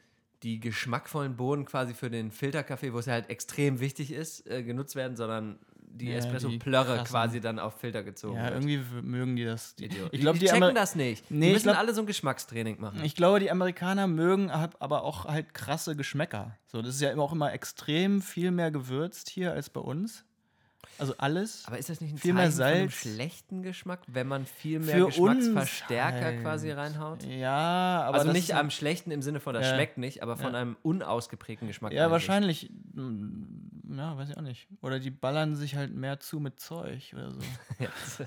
[0.45, 4.61] die geschmackvollen Bohnen quasi für den Filterkaffee, wo es ja halt extrem wichtig ist, äh,
[4.61, 5.57] genutzt werden, sondern
[5.97, 8.63] die Ja, Espresso-Plörre quasi dann auf Filter gezogen Ja, wird.
[8.63, 9.75] irgendwie mögen die das.
[9.75, 11.31] Die, ich glaube, die, die, checken Amer das nicht.
[11.31, 13.01] Nee, die müssen glaub- alle so ein Geschmackstraining machen.
[13.03, 16.57] ich glaube, die Amerikaner mögen ab- aber auch halt krasse Geschmäcker.
[16.67, 20.25] So, das ist ja immer auch immer extrem viel mehr gewürzt hier als bei uns.
[20.97, 21.63] Also alles.
[21.67, 22.93] Aber ist das nicht ein Viel Zeichen mehr von einem Salz.
[23.01, 26.41] schlechten Geschmack, wenn man viel mehr Für uns Geschmacksverstärker halt.
[26.41, 27.23] quasi reinhaut?
[27.25, 29.73] Ja, aber also nicht am schlechten im Sinne von, das Ja.
[29.75, 30.59] schmeckt nicht, aber von Ja.
[30.61, 31.91] einem unausgeprägten Geschmack.
[31.91, 32.11] Ja, eigentlich.
[32.11, 32.69] wahrscheinlich,
[33.89, 34.67] ja, weiß ich auch nicht.
[34.81, 37.39] Oder die ballern sich halt mehr zu mit Zeug oder so.
[37.79, 38.19] Ja, das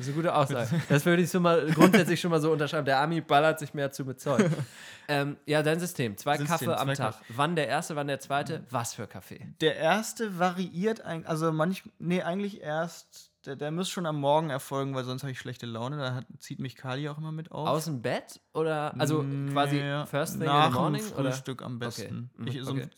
[0.00, 0.80] ist eine gute Aussage.
[0.88, 2.84] Das würde ich so mal grundsätzlich schon mal so unterschreiben.
[2.84, 4.50] Der Ami ballert sich mehr zu mit Zeug.
[5.08, 6.16] Ähm, ja, dein System.
[6.16, 7.14] Zwei System, Kaffee am Tag.
[7.28, 8.64] Wann der erste, wann der zweite?
[8.70, 9.54] Was für Kaffee?
[9.60, 14.50] Der erste variiert eigentlich, also manch, nee, eigentlich erst, der, der muss schon am Morgen
[14.50, 15.96] erfolgen, weil sonst habe ich schlechte Laune.
[15.98, 17.68] Da hat, zieht mich Kali auch immer mit auf.
[17.68, 18.40] Aus dem Bett?
[18.52, 21.02] Oder, also quasi Nee, first thing nach in the morning?
[21.04, 21.30] Dem Oder?
[21.30, 22.30] Frühstück am besten.
[22.36, 22.88] Mhm, Ich, so, okay.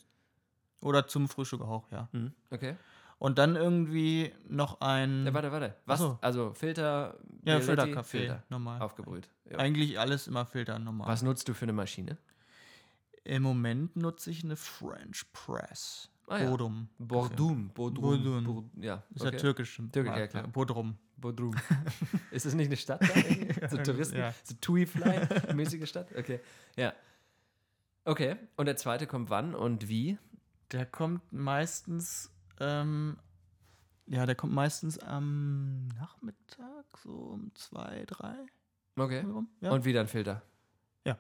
[0.81, 2.09] Oder zum Frühstück auch, ja.
[2.13, 2.77] Mhm, Okay.
[3.21, 5.27] Und dann irgendwie noch ein.
[5.27, 5.75] Ja, warte, warte.
[5.87, 6.01] Was?
[6.01, 6.19] Ach so.
[6.21, 8.45] Also Filter, ja, Filterkaffee, Filter.
[8.49, 8.81] normal.
[8.81, 9.29] Aufgebrüht.
[9.51, 9.59] Ja.
[9.59, 11.09] Eigentlich alles immer Filter, normal.
[11.09, 12.17] Was nutzt du für eine Maschine?
[13.25, 16.11] Im Moment nutze ich eine French Press.
[16.29, 16.49] Ah, ja.
[16.51, 16.89] Bodum.
[16.99, 17.71] Bordum.
[17.71, 18.03] Bordum.
[18.03, 18.45] Bodum.
[18.45, 19.33] Bord- Ja, Ist okay.
[19.35, 19.83] ja türkisch.
[19.91, 20.47] Türkisch, ja, klar.
[20.47, 20.97] Bodrum.
[21.17, 21.57] Bodrum.
[22.31, 23.07] Ist das nicht eine Stadt da?
[23.17, 23.67] irgendwie?
[23.69, 24.19] so Touristen?
[24.19, 24.33] ja.
[24.45, 26.15] So Tui-Fly-mäßige Stadt?
[26.17, 26.39] Okay.
[26.77, 26.93] Ja.
[28.05, 28.37] Okay.
[28.57, 30.19] Und der zweite kommt wann und wie?
[30.73, 33.17] Der kommt meistens, ähm,
[34.07, 38.35] ja, der kommt meistens am Nachmittag, so um zwei, drei.
[38.97, 39.25] Okay.
[39.61, 39.71] Ja.
[39.71, 40.43] Und wieder ein Filter.
[41.07, 41.17] Ja.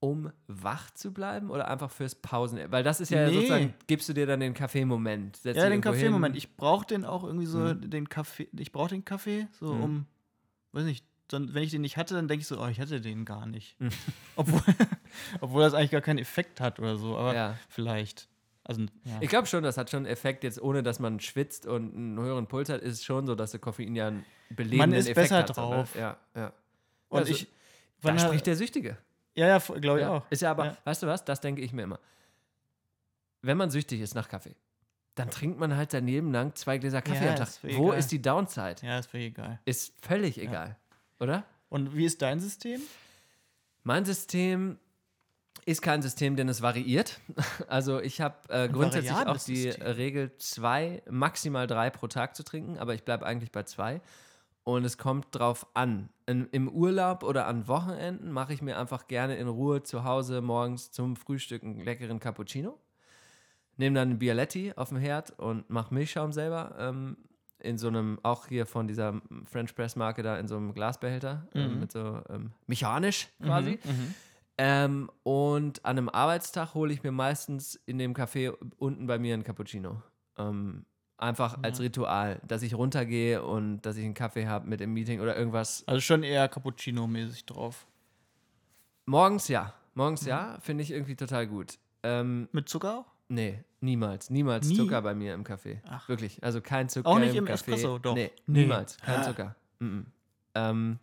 [0.00, 2.60] Um wach zu bleiben oder einfach fürs Pausen?
[2.70, 3.34] Weil das ist ja Nee.
[3.34, 5.40] sozusagen, gibst du dir dann den Kaffeemoment.
[5.44, 5.80] ja, den.
[5.80, 6.36] Kaffeemoment.
[6.36, 7.90] Ich brauche den auch irgendwie so, Mhm.
[7.90, 9.82] den Kaffee, ich brauche den Kaffee, so Mhm.
[9.82, 10.06] um,
[10.72, 13.00] weiß nicht, dann, wenn ich den nicht hatte, dann denke ich so, oh, ich hatte
[13.00, 13.78] den gar nicht.
[13.80, 13.90] Mhm.
[14.36, 14.62] Obwohl,
[15.40, 17.58] obwohl das eigentlich gar keinen Effekt hat oder so, aber Ja.
[17.68, 18.28] vielleicht.
[18.64, 19.18] Also, ja.
[19.20, 22.18] Ich glaube schon, das hat schon einen Effekt, jetzt ohne dass man schwitzt und einen
[22.18, 25.30] höheren Puls hat, ist es schon so, dass der Koffein ja einen belebenden ist Effekt
[25.30, 25.54] besser hat.
[25.54, 25.76] so, ne?
[25.76, 25.94] drauf.
[25.94, 26.52] Ja, ja.
[27.08, 27.48] Und Also, ich, Da
[28.10, 28.98] wann spricht hat- der Süchtige.
[29.34, 30.10] ja, ja, glaube ich Ja.
[30.10, 30.30] auch.
[30.30, 30.76] Ist ja aber, Ja.
[30.84, 31.98] weißt du was, das denke ich mir immer.
[33.42, 34.54] Wenn man süchtig ist nach Kaffee,
[35.14, 37.48] dann trinkt man halt daneben lang zwei Gläser Kaffee Ja, am Tag.
[37.48, 37.98] ist Wo egal.
[37.98, 38.76] ist die Downside?
[38.82, 39.60] Ja, ist völlig egal.
[39.64, 40.76] Ist völlig egal,
[41.20, 41.44] oder?
[41.68, 42.80] Und wie ist dein System?
[43.82, 44.78] Mein System
[45.66, 47.20] ist kein System, denn es variiert.
[47.68, 49.86] Also ich habe äh, grundsätzlich auch die System.
[49.86, 54.00] Regel zwei, maximal drei pro Tag zu trinken, aber ich bleibe eigentlich bei zwei.
[54.64, 56.08] Und es kommt drauf an.
[56.26, 60.40] In, Im Urlaub oder an Wochenenden mache ich mir einfach gerne in Ruhe zu Hause
[60.40, 62.78] morgens zum Frühstück einen leckeren Cappuccino.
[63.76, 66.76] Nehme dann einen Bialetti auf dem Herd und mache Milchschaum selber.
[66.78, 67.16] Ähm,
[67.60, 71.46] in so einem, auch hier von dieser French Press Marke da, in so einem Glasbehälter.
[71.54, 71.80] Ähm, Mhm.
[71.80, 73.78] mit so ähm, mechanisch quasi.
[73.84, 74.14] Mhm.
[74.60, 79.34] Ähm, und an einem Arbeitstag hole ich mir meistens in dem Café unten bei mir
[79.34, 80.02] einen Cappuccino.
[80.36, 80.84] Ähm,
[81.16, 85.20] einfach als Ritual, dass ich runtergehe und dass ich einen Kaffee habe mit im Meeting
[85.20, 85.82] oder irgendwas.
[85.86, 87.86] Also schon eher Cappuccino-mäßig drauf.
[89.06, 89.74] Morgens ja.
[89.94, 91.78] Morgens ja, finde ich irgendwie total gut.
[92.04, 93.06] Ähm, Mit Zucker auch?
[93.28, 94.30] Nee, niemals.
[94.30, 94.76] Niemals Nie?
[94.76, 95.80] Zucker bei mir im Kaffee.
[95.88, 96.08] Ach.
[96.08, 96.42] Wirklich.
[96.42, 97.08] Also kein Zucker.
[97.08, 97.72] Auch nicht im im Kaffee.
[97.72, 98.14] Espresso, doch.
[98.14, 98.60] Nee, Nee.
[98.62, 98.96] niemals.
[98.98, 99.22] Kein Ah.
[99.22, 99.56] Zucker.
[99.78, 100.06] Mhm.
[100.54, 100.98] Ähm,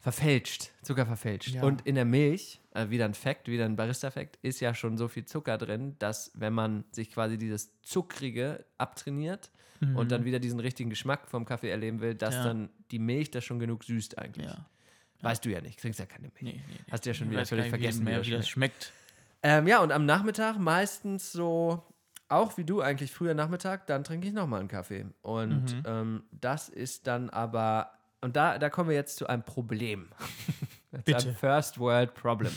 [0.00, 0.70] verfälscht.
[0.82, 1.48] Zucker verfälscht.
[1.48, 1.62] Ja.
[1.62, 5.08] Und in der Milch, äh, wieder ein Fact, wieder ein Barista-Fact, ist ja schon so
[5.08, 9.50] viel Zucker drin, dass wenn man sich quasi dieses Zuckrige abtrainiert
[9.96, 12.38] und dann wieder diesen richtigen Geschmack vom Kaffee erleben will, dass Mhm.
[12.40, 12.44] Ja.
[12.44, 14.46] dann die Milch das schon genug süßt eigentlich.
[14.46, 14.64] Ja.
[15.20, 16.40] Weißt du ja nicht, trinkst ja keine Milch.
[16.42, 16.76] Nee, nee.
[16.90, 18.92] Hast du ja schon wieder völlig vergessen, wie wie das schmeckt.
[19.44, 21.82] Ähm, ja, und am Nachmittag meistens so,
[22.28, 25.06] auch wie du eigentlich früher Nachmittag, dann trinke ich nochmal einen Kaffee.
[25.22, 25.82] Und Mhm.
[25.86, 27.90] ähm, das ist dann aber,
[28.22, 30.08] und da, da kommen wir jetzt zu einem Problem.
[30.94, 31.18] Zu Bitte.
[31.28, 32.52] einem First World Problem.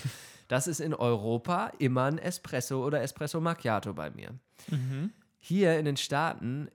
[0.48, 4.30] Das ist in Europa immer ein Espresso oder Espresso Macchiato bei mir.
[4.70, 5.12] Mhm.
[5.40, 6.70] Hier in den Staaten,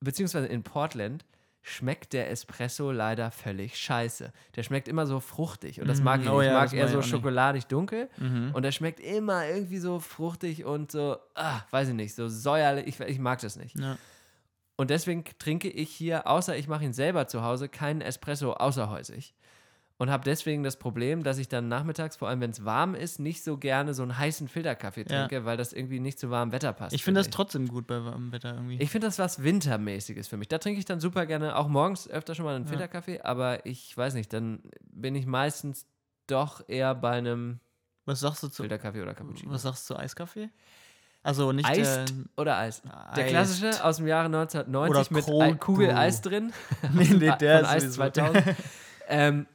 [0.00, 1.24] beziehungsweise in Portland,
[1.62, 4.32] schmeckt der Espresso leider völlig scheiße.
[4.56, 6.40] Der schmeckt immer so fruchtig und das Mm, mag ich oh.
[6.40, 7.08] Ich ja, mag eher so nicht.
[7.08, 8.50] schokoladig dunkel Mhm.
[8.54, 12.86] und der schmeckt immer irgendwie so fruchtig und so, ah, weiß ich nicht, so säuerlich.
[12.86, 13.78] Ich, ich mag das nicht.
[13.78, 13.98] Ja.
[14.76, 19.34] Und deswegen trinke ich hier, außer ich mache ihn selber zu Hause, keinen Espresso außerhäusig.
[20.00, 23.20] Und habe deswegen das Problem, dass ich dann nachmittags, vor allem wenn es warm ist,
[23.20, 25.26] nicht so gerne so einen heißen Filterkaffee Ja.
[25.26, 26.94] trinke, weil das irgendwie nicht zu warmem Wetter passt.
[26.94, 28.78] Ich finde das trotzdem gut bei warmem Wetter irgendwie.
[28.80, 30.48] Ich finde das was Wintermäßiges für mich.
[30.48, 32.70] Da trinke ich dann super gerne, auch morgens öfter schon mal einen Ja.
[32.70, 35.84] Filterkaffee, aber ich weiß nicht, dann bin ich meistens
[36.26, 37.60] doch eher bei einem
[38.06, 39.52] was sagst du zu, Filterkaffee oder Cappuccino.
[39.52, 40.48] was sagst du zu Eiskaffee?
[41.22, 42.80] Also nicht Eist der, oder Eis?
[43.14, 43.28] Der Eist.
[43.28, 45.90] klassische aus dem Jahre 1990 Oder mit Kugel.
[45.90, 46.54] Eis drin.
[46.94, 48.56] Nee, nee, Von der ist Eis sowieso- 2000.
[49.08, 49.46] ähm,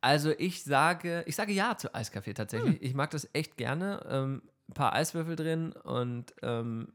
[0.00, 2.76] also ich sage, ich sage ja zu Eiskaffee tatsächlich.
[2.76, 2.86] Hm.
[2.86, 4.04] Ich mag das echt gerne.
[4.08, 6.92] Ähm, ein paar Eiswürfel drin und ähm,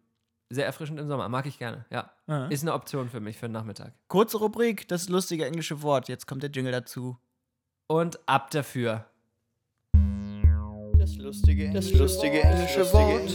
[0.49, 1.28] sehr erfrischend im Sommer.
[1.30, 2.12] Mag ich gerne, ja.
[2.28, 2.47] Ja.
[2.47, 3.93] Ist eine Option für mich für den Nachmittag.
[4.08, 6.08] Kurze Rubrik, das lustige englische Wort.
[6.08, 7.18] Jetzt kommt der Jingle dazu.
[7.88, 9.06] Und ab dafür.
[10.97, 13.30] Das lustige, das lustige englische Wort,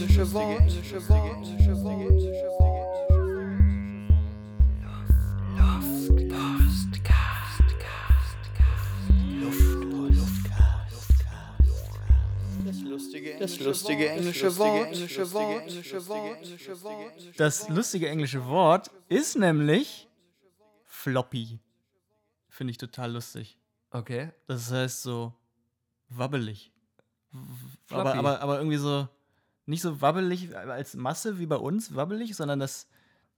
[13.41, 14.95] Das lustige englische Wort.
[17.37, 20.07] Das lustige englische Wort ist nämlich
[20.85, 21.59] floppy.
[22.49, 23.57] Finde ich total lustig.
[23.89, 24.31] Okay.
[24.47, 25.33] Das heißt so
[26.09, 26.71] wabbelig.
[27.89, 28.17] Aber, Floppy.
[28.19, 29.07] aber, aber irgendwie so,
[29.65, 32.87] nicht so wabbelig als Masse wie bei uns, wabbelig, sondern das,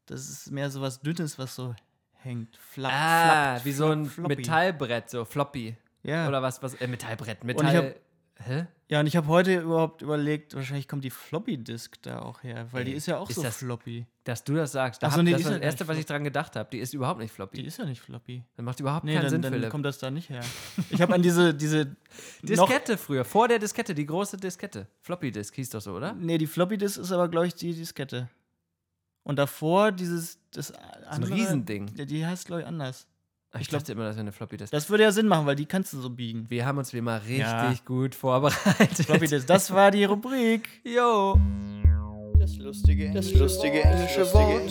[0.08, 1.76] das ist mehr so was Dünnes, was so
[2.14, 2.58] hängt.
[2.58, 4.36] Flapp, Ah, flappt, wie so ein flopp, floppy.
[4.36, 5.78] Metallbrett, so floppy.
[6.02, 6.28] Ja.
[6.28, 7.96] Oder was, was, äh, Metallbrett, ich Metall.
[8.46, 8.68] Hä?
[8.90, 12.86] ja, und ich habe heute überhaupt überlegt, wahrscheinlich kommt die Floppy-Disk da auch her, weil
[12.86, 14.06] die Ey, ist ja auch ist so das- floppy.
[14.26, 15.04] Dass du das sagst.
[15.04, 16.70] Da Ach so, hab, nee, das die ist das Erste, was ich dran gedacht habe.
[16.72, 17.58] Die ist überhaupt nicht floppy.
[17.62, 18.42] Die ist ja nicht floppy.
[18.56, 19.70] das macht überhaupt Nee, keinen dann, Sinn, dann Philipp.
[19.70, 20.42] kommt das da nicht her.
[20.92, 21.96] Ich habe an diese, diese
[22.42, 24.88] Diskette früher, vor der Diskette, die große Diskette.
[25.02, 26.14] Floppy Disk hieß doch so, oder?
[26.14, 28.30] Nee, die Floppy Disk ist aber, glaube ich, die Diskette.
[29.24, 30.72] Und davor dieses, das
[31.08, 31.88] andere, Riesending.
[31.96, 33.08] Die, die heißt, glaube ich, anders.
[33.56, 34.72] Ich, Ich dachte immer, das wäre eine Floppy Disk.
[34.72, 36.50] Das würde ja Sinn machen, weil die kannst du so biegen.
[36.50, 37.74] Wir haben uns wie immer richtig Ja.
[37.86, 39.06] gut vorbereitet.
[39.06, 40.68] Floppy Disk, das war die Rubrik.
[40.84, 41.40] Jo.
[42.40, 44.70] Das lustige das lustige englische Wort.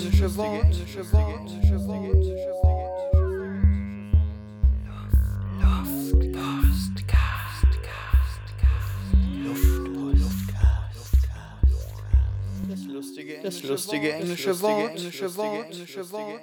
[13.43, 14.99] Das lustige englische Wort.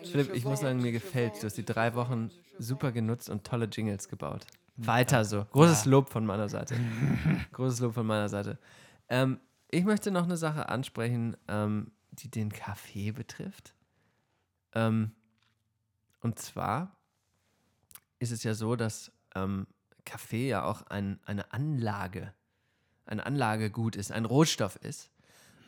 [0.07, 1.41] Philipp, ich muss sagen, mir gefällt.
[1.41, 4.45] Du hast die drei Wochen super genutzt und tolle Jingles gebaut.
[4.77, 5.45] Weiter so.
[5.51, 6.75] Großes Lob von meiner Seite.
[7.51, 8.57] Großes Lob von meiner Seite.
[9.09, 9.39] Ähm,
[9.69, 13.75] ich möchte noch eine Sache ansprechen, ähm, die den Kaffee betrifft.
[14.73, 15.11] Ähm,
[16.21, 16.97] und zwar
[18.19, 19.67] ist es ja so, dass ähm,
[20.05, 22.33] Kaffee ja auch ein, eine Anlage,
[23.05, 25.11] ein Anlagegut ist, ein Rohstoff ist.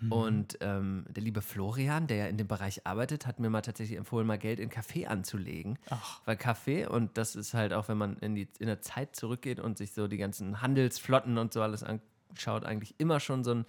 [0.10, 3.97] Und ähm, der liebe Florian, der ja in dem Bereich arbeitet, hat mir mal tatsächlich
[3.97, 5.78] empfohlen, mal Geld in Kaffee anzulegen.
[5.89, 6.22] Ach.
[6.26, 9.60] Weil Kaffee, und das ist halt auch, wenn man in, die, in der Zeit zurückgeht
[9.60, 13.66] und sich so die ganzen Handelsflotten und so alles anschaut, eigentlich immer schon so ein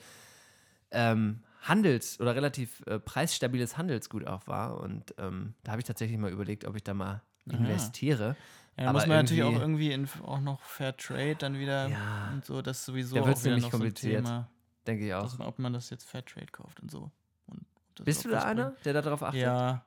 [0.91, 4.81] ähm, Handels- oder relativ äh, preisstabiles Handelsgut auch war.
[4.81, 8.37] Und ähm, da habe ich tatsächlich mal überlegt, ob ich da mal investiere.
[8.77, 11.89] Ja, da Aber muss man natürlich auch irgendwie- in, auch noch Fair Trade dann wieder
[11.89, 12.31] Ja.
[12.33, 12.63] und so.
[12.63, 14.25] Das ist sowieso Da auch wieder nämlich noch so ein kompliziert.
[14.25, 14.49] Thema,
[14.87, 15.23] Denke ich auch.
[15.23, 17.11] dass, man- ob man das jetzt Fair Trade kauft und so.
[17.47, 17.65] Und
[18.05, 18.87] Bist auch du da einer, bringt.
[18.87, 19.43] der darauf achtet?
[19.43, 19.85] Ja.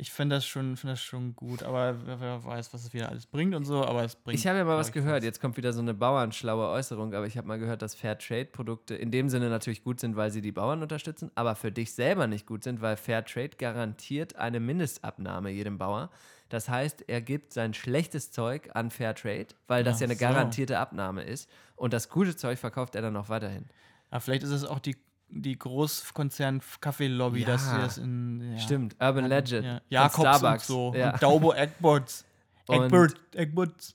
[0.00, 3.26] Ich finde das, schon- find das schon gut, aber wer, weiß, was es wieder alles
[3.26, 4.38] bringt und so, aber es bringt.
[4.38, 5.24] Ich habe ja mal was gehört.
[5.24, 9.10] Jetzt kommt wieder so eine bauernschlaue Äußerung, aber ich habe mal gehört, dass Fairtrade-Produkte in
[9.10, 12.46] dem Sinne natürlich gut sind, weil sie die Bauern unterstützen, aber für dich selber nicht
[12.46, 16.10] gut sind, weil Fairtrade garantiert eine Mindestabnahme jedem Bauer.
[16.48, 20.20] Das heißt, er gibt sein schlechtes Zeug an Fairtrade, weil das Ach ja eine so.
[20.20, 21.50] garantierte Abnahme ist.
[21.74, 23.66] Und das gute Zeug verkauft er dann noch weiterhin.
[24.10, 24.96] Aber vielleicht ist es auch die,
[25.28, 27.78] die Großkonzern-Kaffee-Lobby, dass sie Ja.
[27.82, 28.52] das in.
[28.52, 28.58] Ja.
[28.58, 29.64] Stimmt, Urban Legend.
[29.64, 29.80] Ja.
[29.88, 30.66] Jakobs und Starbucks.
[30.66, 30.94] so.
[30.94, 31.12] Ja.
[31.12, 32.24] Und Daubo Eggbots.
[32.68, 33.94] Und- Egbert, Egbert.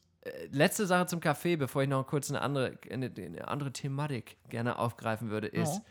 [0.51, 4.80] Letzte Sache zum Kaffee, bevor ich noch kurz eine andere, eine, eine andere Thematik gerne
[4.80, 5.82] aufgreifen würde, ist,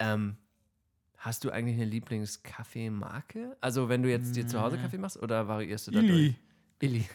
[0.00, 0.36] ähm,
[1.18, 3.56] hast du eigentlich eine Lieblingskaffeemarke?
[3.60, 6.34] Also wenn du jetzt dir zu Hause Kaffee machst oder variierst du da Illy.
[6.80, 7.06] Illy.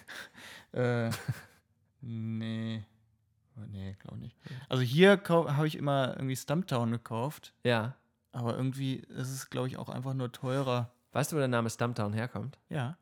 [0.71, 1.09] Äh,
[2.01, 2.83] nee.
[3.57, 4.37] Oh, Nee, glaube nicht.
[4.69, 7.95] Also hier habe ich immer irgendwie Stumptown gekauft, Ja.
[8.31, 10.91] aber irgendwie ist es, glaube ich, auch einfach nur teurer.
[11.13, 12.57] Weißt du, wo der Name Stumptown herkommt?
[12.69, 12.97] Ja.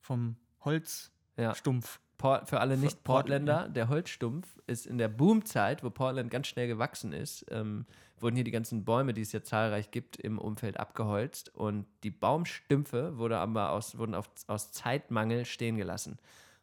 [0.00, 0.64] Vom Ja.
[0.66, 2.00] Holzstumpf.
[2.18, 7.12] Port, für alle Nicht-Portländer, der Holzstumpf ist in der Boomzeit, wo Portland ganz schnell gewachsen
[7.12, 7.84] ist, ähm,
[8.20, 12.12] wurden hier die ganzen Bäume, die es ja zahlreich gibt, im Umfeld abgeholzt und die
[12.12, 16.16] Baumstümpfe wurde aber aus, wurden auf, aus Zeitmangel stehen gelassen.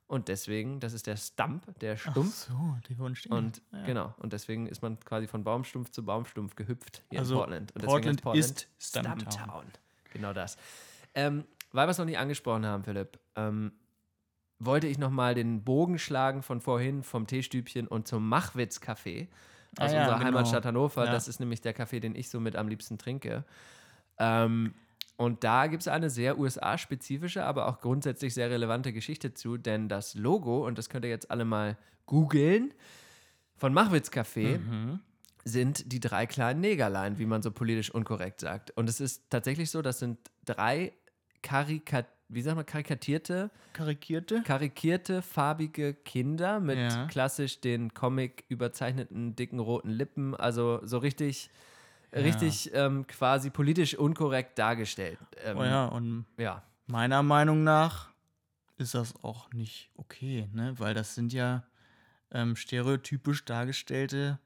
[0.09, 2.47] Und deswegen, das ist der Stump, der Ach Stumpf.
[2.47, 3.31] so, die wurden stehen.
[3.31, 3.83] Und ja.
[3.85, 7.71] genau, und deswegen ist man quasi von Baumstumpf zu Baumstumpf gehüpft hier Also in Portland.
[7.75, 9.65] Und Portland deswegen ist Stumptown.
[10.11, 10.57] Genau das.
[11.13, 13.71] Ähm, weil wir es noch nicht angesprochen haben, Philipp, ähm,
[14.57, 19.27] wollte ich nochmal den Bogen schlagen von vorhin vom Teestübchen und zum Machwitz-Café
[19.77, 20.25] aus Ah ja, unserer genau.
[20.25, 21.05] Heimatstadt Hannover.
[21.05, 21.11] Ja.
[21.11, 23.45] Das ist nämlich der Kaffee, den ich so mit am liebsten trinke.
[24.17, 24.73] Ähm,
[25.19, 29.89] und da gibt es eine sehr USA-spezifische, aber auch grundsätzlich sehr relevante Geschichte zu, denn
[29.89, 32.73] das Logo, und das könnt ihr jetzt alle mal googeln,
[33.57, 35.01] von Machwitz Café Mhm.
[35.43, 38.71] sind die drei kleinen Negerlein, wie man so politisch unkorrekt sagt.
[38.77, 40.93] Und es ist tatsächlich so, das sind drei
[41.41, 44.43] Karikat wie sagt man, karikatierte, Karikierte?
[44.43, 47.07] karikierte, farbige Kinder mit Ja.
[47.07, 50.35] klassisch den Comic überzeichneten, dicken, roten Lippen.
[50.35, 51.49] Also so richtig,
[52.13, 55.19] richtig ähm, quasi politisch unkorrekt dargestellt.
[55.43, 56.63] Ähm, Oh ja, und ja.
[56.87, 58.09] meiner Meinung nach
[58.77, 60.73] ist das auch nicht okay, ne?
[60.77, 61.63] Weil das sind ja
[62.31, 64.39] ähm, stereotypisch dargestellte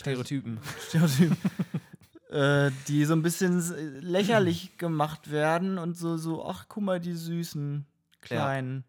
[0.00, 0.58] Stereotypen.
[0.88, 1.36] Stereotypen,
[2.30, 3.60] äh, die so ein bisschen
[4.00, 7.86] lächerlich gemacht werden und so, so, ach, guck mal, die süßen
[8.20, 8.84] Kleinen.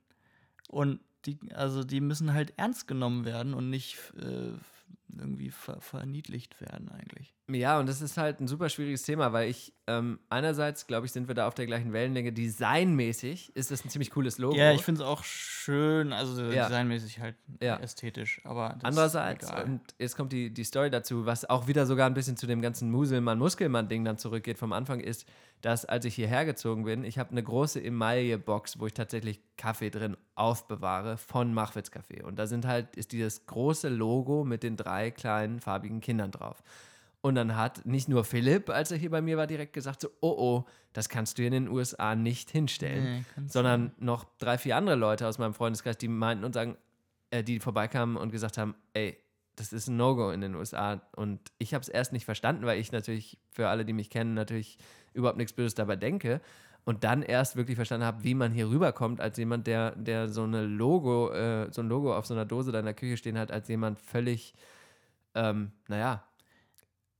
[0.67, 4.53] Und die, also die müssen halt ernst genommen werden und nicht äh,
[5.09, 7.34] irgendwie ver verniedlicht werden eigentlich.
[7.47, 11.11] Ja, und das ist halt ein super schwieriges Thema, weil ich ähm, einerseits, glaube ich,
[11.11, 12.33] sind wir da auf der gleichen Wellenlänge.
[12.33, 14.55] Designmäßig ist das ein ziemlich cooles Logo.
[14.55, 16.63] Ja, ich finde es auch schön, also Ja.
[16.67, 17.77] designmäßig halt Ja.
[17.77, 22.15] ästhetisch, aber Andererseits, und jetzt kommt die, die Story dazu, was auch wieder sogar ein
[22.15, 25.27] bisschen zu dem ganzen Muselmann-Muskelmann-Ding dann zurückgeht vom Anfang, ist,
[25.61, 29.91] dass als ich hierher gezogen bin, ich habe eine große Emaille-Box, wo ich tatsächlich Kaffee
[29.91, 32.23] drin aufbewahre von Machwitz Kaffee.
[32.23, 36.63] Und da sind halt, ist dieses große Logo mit den drei kleinen farbigen Kindern drauf.
[37.25, 40.09] Und dann hat nicht nur Philipp, als er hier bei mir war, direkt gesagt, so,
[40.21, 43.25] oh oh, das kannst du hier in den USA nicht hinstellen.
[43.35, 46.77] Nee, sondern noch drei, vier andere Leute aus meinem Freundeskreis, die meinten und sagen,
[47.31, 49.17] äh, die vorbeikamen und gesagt haben, ey,
[49.55, 51.01] das ist ein No-Go in den USA.
[51.15, 54.35] Und ich habe es erst nicht verstanden, weil ich natürlich, für alle, die mich kennen,
[54.35, 54.77] natürlich
[55.15, 56.41] überhaupt nichts Böses dabei denke.
[56.83, 60.43] Und dann erst wirklich verstanden habe, wie man hier rüberkommt, als jemand, der, der so
[60.43, 63.39] eine Logo, äh, so ein Logo auf so einer Dose da in der Küche stehen
[63.39, 64.53] hat, als jemand völlig,
[65.33, 66.23] ähm, naja,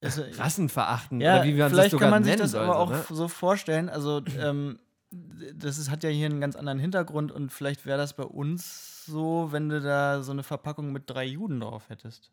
[0.06, 2.90] Also, rassenverachtend ja, oder wie man das vielleicht sogar kann man sich das aber auch
[2.90, 3.06] ne?
[3.10, 3.90] so vorstellen.
[3.90, 4.80] Also, ähm,
[5.12, 9.06] das ist, hat ja hier einen ganz anderen Hintergrund und vielleicht wäre das bei uns
[9.06, 12.32] so, wenn du da so eine Verpackung mit drei Juden drauf hättest.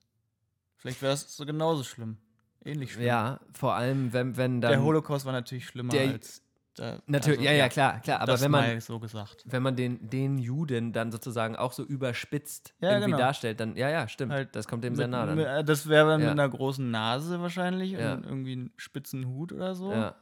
[0.77, 2.17] Vielleicht wäre es so genauso schlimm.
[2.65, 3.07] Ähnlich schlimm.
[3.07, 4.73] Ja, vor allem, wenn, wenn dann.
[4.73, 6.43] Der Holocaust war natürlich schlimmer Der- als.
[6.75, 8.21] Da, Natürlich, also, ja, ja, klar, klar.
[8.21, 9.45] Aber das wenn man, so gesagt.
[9.47, 13.19] wenn man den, den Juden dann sozusagen auch so überspitzt Ja, irgendwie genau.
[13.19, 14.33] darstellt, dann, ja, ja, stimmt.
[14.33, 15.39] Halt das kommt dem sehr nah dann.
[15.39, 16.31] äh, Das wäre dann Ja.
[16.31, 18.15] mit einer großen Nase wahrscheinlich Ja.
[18.15, 19.93] und irgendwie einen spitzen Hut oder so.
[19.93, 20.15] ja.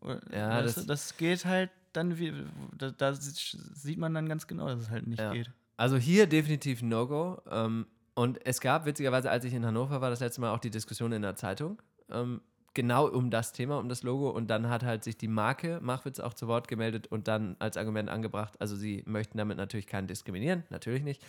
[0.00, 2.32] Oder- Ja, das- du, das geht halt dann wie.
[2.76, 5.32] Da, da sieht man dann ganz genau, dass es halt nicht Ja.
[5.32, 5.50] geht.
[5.76, 7.42] Also hier definitiv ein No-Go.
[7.50, 10.70] Ähm, und es gab witzigerweise, als ich in Hannover war, das letzte Mal auch die
[10.70, 11.80] Diskussion in der Zeitung.
[12.10, 12.40] Ähm,
[12.74, 14.30] genau um das Thema, um das Logo.
[14.30, 17.76] Und dann hat halt sich die Marke Machwitz auch zu Wort gemeldet und dann als
[17.76, 21.22] Argument angebracht, also sie möchten damit natürlich keinen diskriminieren, natürlich nicht.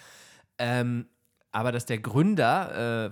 [0.58, 1.08] Ähm,
[1.52, 3.12] aber dass der Gründer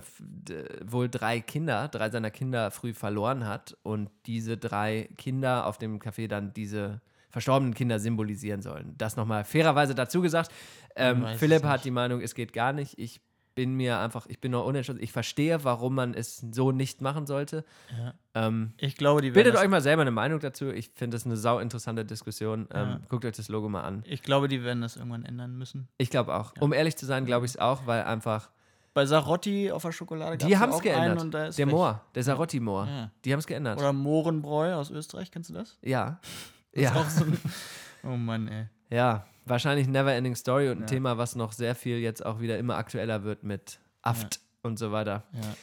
[0.84, 6.00] wohl drei Kinder, drei seiner Kinder früh verloren hat und diese drei Kinder auf dem
[6.00, 8.94] Café dann diese verstorbenen Kinder symbolisieren sollen.
[8.98, 10.50] Das nochmal fairerweise dazu gesagt.
[10.96, 12.98] Ähm, Philipp hat die Meinung, es geht gar nicht.
[12.98, 13.20] Ich
[13.54, 15.02] bin mir einfach, ich bin noch unentschlossen.
[15.02, 17.64] Ich verstehe, warum man es so nicht machen sollte.
[17.96, 18.14] Ja.
[18.34, 20.70] Ähm, Ich glaube, die bildet euch mal selber eine Meinung dazu.
[20.70, 22.68] Ich finde das eine sau interessante Diskussion.
[22.72, 23.00] Ähm, Ja.
[23.08, 24.02] Guckt euch das Logo mal an.
[24.06, 25.88] Ich glaube, die werden das irgendwann ändern müssen.
[25.98, 26.52] Ich glaube auch.
[26.60, 28.50] Um ehrlich zu sein, glaube ich es auch, weil einfach
[28.94, 31.20] Bei Sarotti auf der Schokolade gab's Die ja haben es geändert.
[31.22, 31.66] und da ist Der.
[31.66, 32.86] Moor, der Sarotti-Moor.
[32.86, 33.10] Ja.
[33.24, 33.78] Die haben es geändert.
[33.78, 35.78] Oder Mohrenbräu aus Österreich, kennst du das?
[35.82, 36.20] ja.
[36.74, 36.90] Das Ja.
[36.90, 37.38] Ist auch so ein,
[38.04, 38.66] oh Mann, ey.
[38.90, 40.86] ja, wahrscheinlich Never Ending Story und ein Ja.
[40.86, 44.92] Thema, was noch sehr viel jetzt auch wieder immer aktueller wird mit Aft und so
[44.92, 45.24] weiter.
[45.32, 45.54] Ja.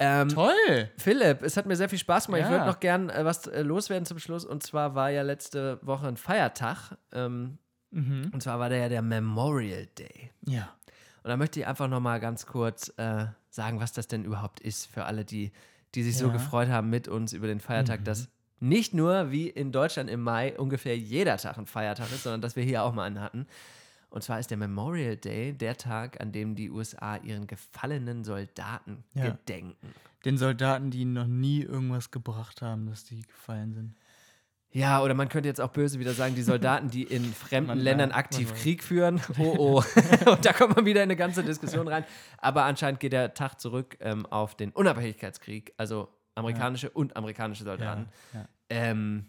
[0.00, 0.90] Ähm, Toll!
[0.96, 2.40] Philipp, es hat mir sehr viel Spaß gemacht.
[2.42, 2.52] Ich Ja.
[2.52, 4.44] würde noch gern äh, was äh, loswerden zum Schluss.
[4.44, 6.96] Und zwar war ja letzte Woche ein Feiertag.
[7.12, 7.58] Ähm,
[7.90, 8.30] Mhm.
[8.34, 10.30] und zwar war der ja der Memorial Day.
[10.46, 10.68] Ja.
[11.22, 14.60] Und da möchte ich einfach noch mal ganz kurz äh, sagen, was das denn überhaupt
[14.60, 15.52] ist für alle, die,
[15.94, 16.32] die sich so Ja.
[16.32, 18.28] gefreut haben mit uns über den Feiertag, dass
[18.60, 22.56] nicht nur wie in Deutschland im Mai ungefähr jeder Tag ein Feiertag ist, sondern dass
[22.56, 23.46] wir hier auch mal einen hatten.
[24.10, 29.04] Und zwar ist der Memorial Day der Tag, an dem die USA ihren gefallenen Soldaten
[29.14, 29.26] Ja.
[29.30, 29.76] gedenken.
[30.24, 33.94] Den Soldaten, die noch nie irgendwas gebracht haben, dass die gefallen sind.
[34.70, 37.78] Ja, oder man könnte jetzt auch böse wieder sagen, die Soldaten, die in fremden Man-
[37.78, 38.52] Ländern aktiv.
[38.54, 39.20] Krieg führen.
[39.38, 39.82] Oh, oh.
[40.30, 42.04] Und da kommt man wieder in eine ganze Diskussion rein.
[42.38, 46.08] Aber anscheinend geht der Tag zurück ähm, auf den Unabhängigkeitskrieg, also
[46.38, 48.08] amerikanische und amerikanische Soldaten.
[48.32, 48.48] Ja.
[48.70, 49.26] Ähm,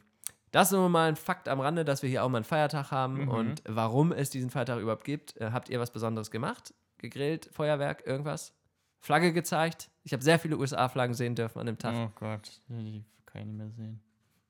[0.52, 2.92] das ist nur mal ein Fakt am Rande, dass wir hier auch mal einen Feiertag
[2.92, 3.30] haben Mhm.
[3.30, 5.38] und warum es diesen Feiertag überhaupt gibt.
[5.38, 6.74] Äh, habt ihr was Besonderes gemacht?
[6.98, 8.54] Gegrillt, Feuerwerk, irgendwas?
[9.00, 9.90] Flagge gezeigt?
[10.04, 11.94] Ich habe sehr viele USA-Flaggen sehen dürfen an dem Tag.
[11.96, 14.02] Oh Gott, die kann ich nicht mehr sehen.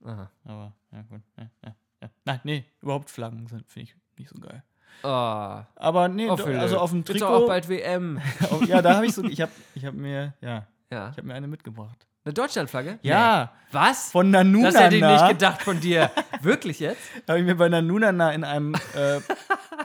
[0.04, 0.32] Aha.
[0.46, 1.22] Aber, ja gut.
[1.38, 2.10] Ja, ja, ja.
[2.26, 4.64] Nein, nee, überhaupt Flaggen sind, finde ich nicht so geil.
[5.04, 6.60] Oh, Aber nee, do, Philipp.
[6.62, 7.28] also auf dem Ist doch Trikot.
[7.28, 8.20] auch bald WM.
[8.68, 11.10] ja, da habe ich so, ich habe ich hab mir, ja, Ja.
[11.12, 12.08] ich habe mir eine mitgebracht.
[12.30, 13.00] Eine Deutschlandflagge?
[13.02, 13.60] Ja, Nee.
[13.72, 14.12] Was?
[14.12, 14.72] von Nanunana.
[14.72, 16.12] das hätte ich nicht gedacht von dir.
[16.44, 17.02] Wirklich jetzt?
[17.28, 19.20] Habe ich mir bei Nanunana in einem äh,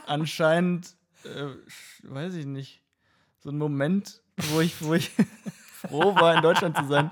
[0.07, 0.88] anscheinend,
[1.24, 1.28] äh,
[2.03, 2.82] weiß ich nicht,
[3.42, 4.20] so einen Moment,
[4.53, 5.11] wo ich, wo ich
[5.88, 7.11] froh war, in Deutschland zu sein,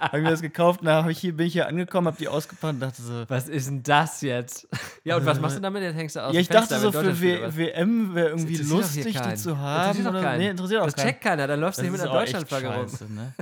[0.00, 0.80] habe ich mir das gekauft.
[0.84, 3.68] Hab ich hier, bin ich hier angekommen, habe die ausgepackt und dachte so, Was ist
[3.68, 4.68] denn das jetzt?
[5.02, 5.82] Ja, und was machst du damit?
[5.82, 7.56] Jetzt hängst du aus ja, ich Fenster, dachte so, für w?
[7.56, 10.04] WM wäre irgendwie interessiert doch hier lustig, die zu Interessiert haben.
[10.04, 10.38] doch Oder, keinen.
[10.38, 11.06] nee, interessiert auch Das keinen.
[11.06, 12.86] checkt keiner, dann läufst du nicht mit einer Deutschlandflagge rum.
[13.16, 13.32] ne?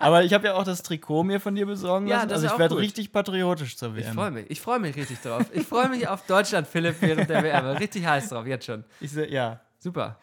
[0.00, 2.28] Aber ich habe ja auch das Trikot mir von dir besorgen Ja, lassen.
[2.30, 4.08] das also ich werde richtig patriotisch zur WM.
[4.08, 4.50] Ich freue mich.
[4.50, 5.44] Ich freue mich richtig drauf.
[5.52, 7.66] Ich freue mich auf Deutschland, Philipp, während der WM.
[7.76, 8.84] Richtig heiß drauf, jetzt schon.
[9.00, 9.60] Ich se- ja.
[9.78, 10.18] Super.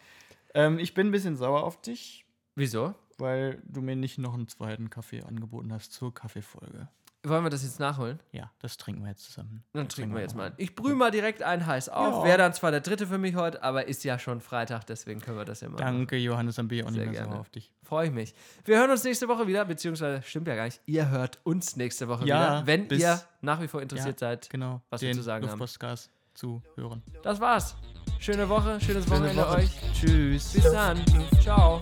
[0.54, 2.24] Ähm, ich bin ein bisschen sauer auf dich,
[2.54, 2.94] Wieso?
[3.18, 6.88] weil du mir nicht noch einen zweiten Kaffee angeboten hast zur Kaffeefolge.
[7.24, 8.20] Wollen wir das jetzt nachholen?
[8.30, 9.64] Ja, das trinken wir jetzt zusammen.
[9.72, 10.52] Dann trinken wir jetzt mal.
[10.56, 12.24] Ich brühe mal direkt einen heiß auf.
[12.24, 15.36] Wäre dann zwar der dritte für mich heute, aber ist ja schon Freitag, deswegen können
[15.36, 15.96] wir das ja mal machen.
[15.98, 17.32] Danke, Johannes, dann bin ich auch nicht Sehr mehr gerne.
[17.34, 17.72] so auf dich.
[17.82, 18.34] Freue ich mich.
[18.64, 20.80] Wir hören uns nächste Woche wieder, beziehungsweise stimmt ja gar nicht.
[20.86, 24.28] Ihr hört uns nächste Woche Ja, wieder, wenn bis- ihr nach wie vor interessiert Ja,
[24.28, 24.48] seid.
[24.48, 25.58] Genau, was wir zu sagen haben.
[25.58, 27.02] Luftpostcast zu hören.
[27.24, 27.74] Das war's.
[28.20, 29.56] Schöne Woche, schönes Wochenende Woche.
[29.56, 29.70] euch.
[29.92, 30.52] Tschüss.
[30.52, 31.04] Bis dann.
[31.42, 31.80] Ciao.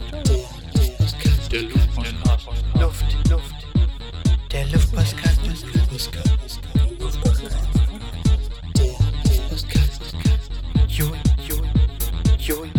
[1.52, 2.54] Der Luftpostcast.
[2.80, 3.54] Luft, Luft.
[4.52, 4.64] Der
[10.88, 11.12] Yo,
[11.48, 11.56] yo,
[12.38, 12.75] yo.